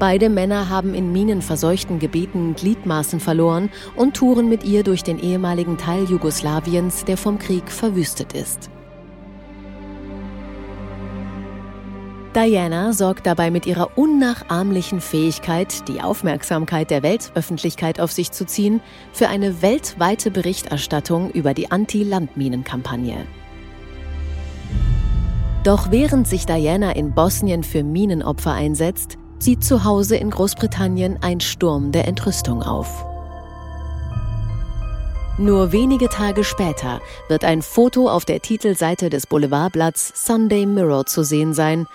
Beide 0.00 0.28
Männer 0.28 0.68
haben 0.68 0.94
in 0.94 1.12
minenverseuchten 1.12 2.00
Gebieten 2.00 2.56
Gliedmaßen 2.56 3.20
verloren 3.20 3.70
und 3.94 4.16
touren 4.16 4.48
mit 4.48 4.64
ihr 4.64 4.82
durch 4.82 5.04
den 5.04 5.20
ehemaligen 5.20 5.78
Teil 5.78 6.10
Jugoslawiens, 6.10 7.04
der 7.04 7.16
vom 7.16 7.38
Krieg 7.38 7.70
verwüstet 7.70 8.32
ist. 8.32 8.68
Diana 12.34 12.92
sorgt 12.92 13.24
dabei 13.24 13.52
mit 13.52 13.64
ihrer 13.64 13.96
unnachahmlichen 13.96 15.00
Fähigkeit, 15.00 15.86
die 15.86 16.00
Aufmerksamkeit 16.00 16.90
der 16.90 17.04
Weltöffentlichkeit 17.04 18.00
auf 18.00 18.10
sich 18.10 18.32
zu 18.32 18.44
ziehen, 18.44 18.80
für 19.12 19.28
eine 19.28 19.62
weltweite 19.62 20.32
Berichterstattung 20.32 21.30
über 21.30 21.54
die 21.54 21.70
Anti-Landminen-Kampagne. 21.70 23.24
Doch 25.64 25.92
während 25.92 26.26
sich 26.26 26.44
Diana 26.44 26.92
in 26.92 27.14
Bosnien 27.14 27.62
für 27.62 27.84
Minenopfer 27.84 28.52
einsetzt, 28.52 29.16
zieht 29.38 29.62
zu 29.62 29.84
Hause 29.84 30.16
in 30.16 30.30
Großbritannien 30.30 31.18
ein 31.22 31.40
Sturm 31.40 31.92
der 31.92 32.08
Entrüstung 32.08 32.62
auf. 32.62 33.04
Nur 35.38 35.72
wenige 35.72 36.08
Tage 36.08 36.44
später 36.44 37.00
wird 37.28 37.44
ein 37.44 37.62
Foto 37.62 38.08
auf 38.08 38.24
der 38.24 38.40
Titelseite 38.40 39.08
des 39.08 39.26
Boulevardblatts 39.26 40.26
Sunday 40.26 40.66
Mirror 40.66 41.06
zu 41.06 41.22
sehen 41.22 41.54
sein, 41.54 41.86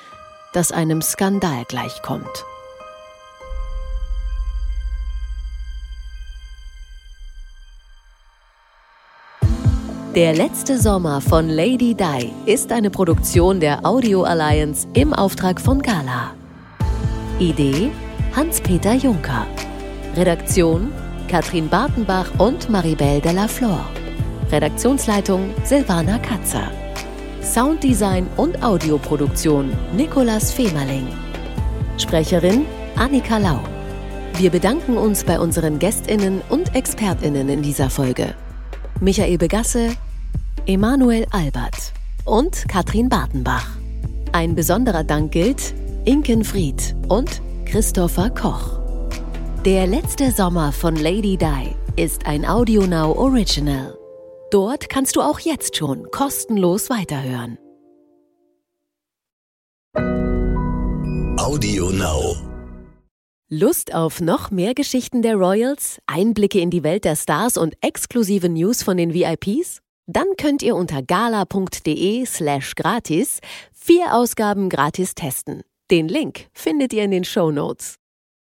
das 0.53 0.71
einem 0.71 1.01
Skandal 1.01 1.63
gleichkommt. 1.67 2.45
Der 10.17 10.33
letzte 10.33 10.79
Sommer 10.79 11.21
von 11.21 11.47
Lady 11.47 11.93
Di 11.93 12.31
ist 12.51 12.71
eine 12.71 12.89
Produktion 12.89 13.59
der 13.59 13.85
Audio 13.85 14.23
Alliance 14.23 14.87
im 14.95 15.13
Auftrag 15.13 15.61
von 15.61 15.79
Gala. 15.79 16.33
Idee 17.37 17.91
Hans-Peter 18.35 18.95
Juncker. 18.95 19.45
Redaktion 20.15 20.91
Katrin 21.27 21.69
Bartenbach 21.69 22.31
und 22.39 22.67
Maribel 22.67 23.21
Della 23.21 23.47
Flor. 23.47 23.85
Redaktionsleitung 24.51 25.51
Silvana 25.63 26.17
Katzer. 26.17 26.71
Sounddesign 27.43 28.25
und 28.37 28.63
Audioproduktion 28.63 29.71
Nikolas 29.95 30.51
Femerling. 30.51 31.07
Sprecherin 31.99 32.65
Annika 32.95 33.37
Lau. 33.37 33.59
Wir 34.39 34.49
bedanken 34.49 34.97
uns 34.97 35.23
bei 35.23 35.39
unseren 35.39 35.77
Gästinnen 35.77 36.41
und 36.49 36.73
Expertinnen 36.73 37.49
in 37.49 37.61
dieser 37.61 37.91
Folge. 37.91 38.33
Michael 38.99 39.37
Begasse, 39.37 39.91
Emanuel 40.69 41.25
Albert 41.31 41.93
und 42.25 42.67
Katrin 42.67 43.07
Bartenbach. 43.07 43.77
Ein 44.33 44.53
besonderer 44.53 45.05
Dank 45.05 45.31
gilt 45.31 45.73
Inken 46.03 46.43
Fried 46.43 46.93
und 47.07 47.41
Christopher 47.63 48.29
Koch. 48.31 48.77
Der 49.63 49.87
letzte 49.87 50.29
Sommer 50.29 50.73
von 50.73 50.97
Lady 50.97 51.37
Di 51.37 51.73
ist 51.95 52.25
ein 52.25 52.43
AudioNow 52.43 53.17
Original. 53.17 53.97
Dort 54.51 54.89
kannst 54.89 55.15
du 55.15 55.21
auch 55.21 55.39
jetzt 55.39 55.77
schon 55.77 56.11
kostenlos 56.11 56.89
weiterhören. 56.89 57.57
Audio 61.39 61.91
Now. 61.91 62.35
Lust 63.49 63.95
auf 63.95 64.19
noch 64.19 64.51
mehr 64.51 64.73
Geschichten 64.73 65.21
der 65.21 65.35
Royals, 65.35 66.01
Einblicke 66.07 66.59
in 66.59 66.71
die 66.71 66.83
Welt 66.83 67.05
der 67.05 67.15
Stars 67.15 67.55
und 67.55 67.77
exklusive 67.79 68.49
News 68.49 68.83
von 68.83 68.97
den 68.97 69.13
VIPs? 69.13 69.81
Dann 70.07 70.37
könnt 70.37 70.63
ihr 70.63 70.75
unter 70.75 71.03
gala.de/slash 71.03 72.75
gratis 72.75 73.41
vier 73.73 74.15
Ausgaben 74.15 74.69
gratis 74.69 75.15
testen. 75.15 75.63
Den 75.91 76.07
Link 76.07 76.47
findet 76.53 76.93
ihr 76.93 77.03
in 77.03 77.11
den 77.11 77.25
Show 77.25 77.51
Notes. 77.51 77.96